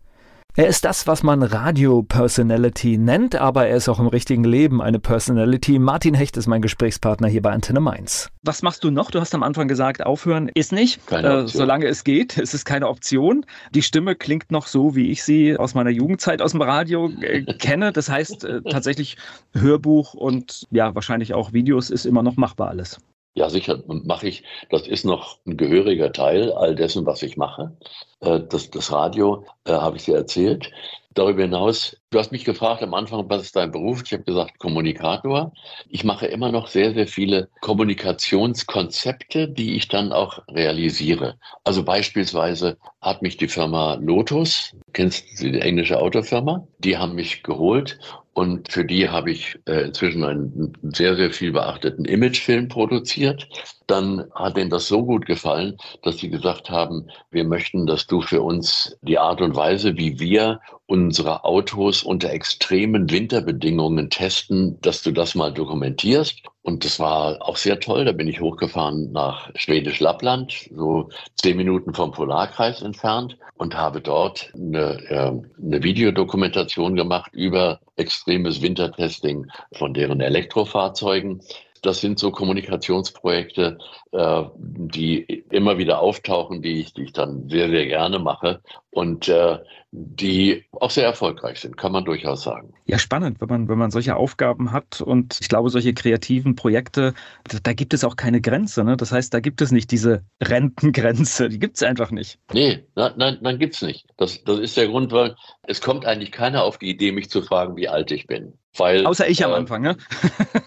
[0.55, 4.99] Er ist das, was man Radio-Personality nennt, aber er ist auch im richtigen Leben eine
[4.99, 5.79] Personality.
[5.79, 8.29] Martin Hecht ist mein Gesprächspartner hier bei Antenne Mainz.
[8.43, 9.11] Was machst du noch?
[9.11, 12.37] Du hast am Anfang gesagt, aufhören ist nicht, äh, solange es geht.
[12.37, 13.47] Es ist keine Option.
[13.75, 17.45] Die Stimme klingt noch so, wie ich sie aus meiner Jugendzeit aus dem Radio äh,
[17.59, 17.91] kenne.
[17.91, 19.17] Das heißt, äh, tatsächlich
[19.55, 22.99] Hörbuch und ja, wahrscheinlich auch Videos ist immer noch machbar alles.
[23.35, 24.45] Ja, sicher mache ich.
[24.69, 27.75] Das ist noch ein gehöriger Teil all dessen, was ich mache.
[28.21, 30.71] Äh, das, das Radio äh, habe ich dir erzählt.
[31.15, 34.03] Darüber hinaus, du hast mich gefragt am Anfang, was ist dein Beruf?
[34.05, 35.53] Ich habe gesagt, Kommunikator.
[35.91, 41.39] Ich mache immer noch sehr, sehr viele Kommunikationskonzepte, die ich dann auch realisiere.
[41.65, 46.67] Also beispielsweise hat mich die Firma Lotus, kennst du die englische Autofirma?
[46.79, 47.99] Die haben mich geholt
[48.35, 53.47] und für die habe ich äh, inzwischen einen sehr, sehr viel beachteten Imagefilm produziert.
[53.87, 58.23] Dann hat denen das so gut gefallen, dass sie gesagt haben, wir möchten, dass du
[58.23, 65.03] für uns die Art und Weise, wie wir unsere Autos unter extremen Winterbedingungen testen, dass
[65.03, 66.43] du das mal dokumentierst.
[66.63, 68.05] Und das war auch sehr toll.
[68.05, 74.01] Da bin ich hochgefahren nach Schwedisch Lappland, so zehn Minuten vom Polarkreis entfernt und habe
[74.01, 81.43] dort eine, äh, eine Videodokumentation gemacht über extremes Wintertesting von deren Elektrofahrzeugen.
[81.83, 83.79] Das sind so Kommunikationsprojekte,
[84.13, 88.61] äh, die immer wieder auftauchen, die ich, die ich dann sehr, sehr gerne mache
[88.91, 89.59] und äh,
[89.95, 92.73] die auch sehr erfolgreich sind, kann man durchaus sagen.
[92.87, 97.13] Ja, spannend, wenn man, wenn man solche Aufgaben hat und ich glaube, solche kreativen Projekte,
[97.45, 98.85] da, da gibt es auch keine Grenze.
[98.85, 98.97] Ne?
[98.97, 102.39] Das heißt, da gibt es nicht diese Rentengrenze, die gibt es einfach nicht.
[102.55, 104.07] Nee, nein, nein, nein gibt es nicht.
[104.17, 107.43] Das, das ist der Grund, weil es kommt eigentlich keiner auf die Idee, mich zu
[107.43, 108.55] fragen, wie alt ich bin.
[108.77, 109.97] Weil, Außer ich am äh, Anfang, ne?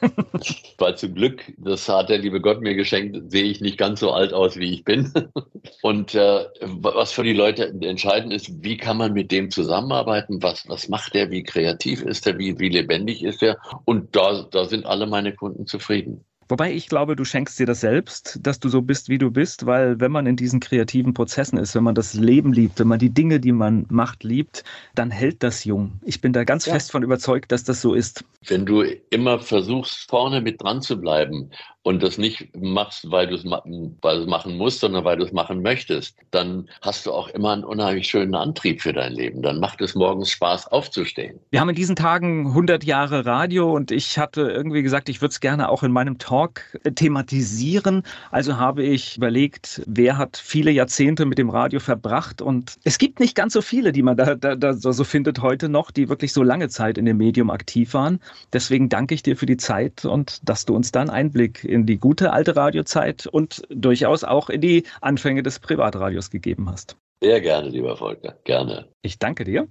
[0.78, 4.12] weil zum Glück, das hat der liebe Gott mir geschenkt, sehe ich nicht ganz so
[4.12, 5.12] alt aus, wie ich bin.
[5.82, 10.44] Und äh, was für die Leute entscheidend ist, wie kann man mit dem zusammenarbeiten?
[10.44, 11.32] Was, was macht der?
[11.32, 12.38] Wie kreativ ist er?
[12.38, 13.58] Wie, wie lebendig ist er?
[13.86, 16.24] Und da, da sind alle meine Kunden zufrieden.
[16.48, 19.66] Wobei ich glaube, du schenkst dir das selbst, dass du so bist, wie du bist,
[19.66, 23.00] weil wenn man in diesen kreativen Prozessen ist, wenn man das Leben liebt, wenn man
[23.00, 26.00] die Dinge, die man macht, liebt, dann hält das jung.
[26.04, 26.74] Ich bin da ganz ja.
[26.74, 28.24] fest von überzeugt, dass das so ist.
[28.48, 31.50] Wenn du immer versuchst, vorne mit dran zu bleiben
[31.82, 36.16] und das nicht machst, weil du es machen musst, sondern weil du es machen möchtest,
[36.30, 39.42] dann hast du auch immer einen unheimlich schönen Antrieb für dein Leben.
[39.42, 41.40] Dann macht es morgens Spaß, aufzustehen.
[41.50, 45.32] Wir haben in diesen Tagen 100 Jahre Radio und ich hatte irgendwie gesagt, ich würde
[45.32, 48.04] es gerne auch in meinem Talk Talk thematisieren.
[48.30, 53.22] Also habe ich überlegt, wer hat viele Jahrzehnte mit dem Radio verbracht und es gibt
[53.22, 56.34] nicht ganz so viele, die man da, da, da so findet heute noch, die wirklich
[56.34, 58.20] so lange Zeit in dem Medium aktiv waren.
[58.52, 61.98] Deswegen danke ich dir für die Zeit und dass du uns dann Einblick in die
[61.98, 66.98] gute alte Radiozeit und durchaus auch in die Anfänge des Privatradios gegeben hast.
[67.22, 68.90] Sehr gerne, lieber Volker, gerne.
[69.02, 69.70] Ich danke dir.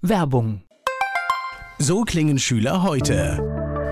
[0.00, 0.62] Werbung.
[1.78, 3.57] So klingen Schüler heute.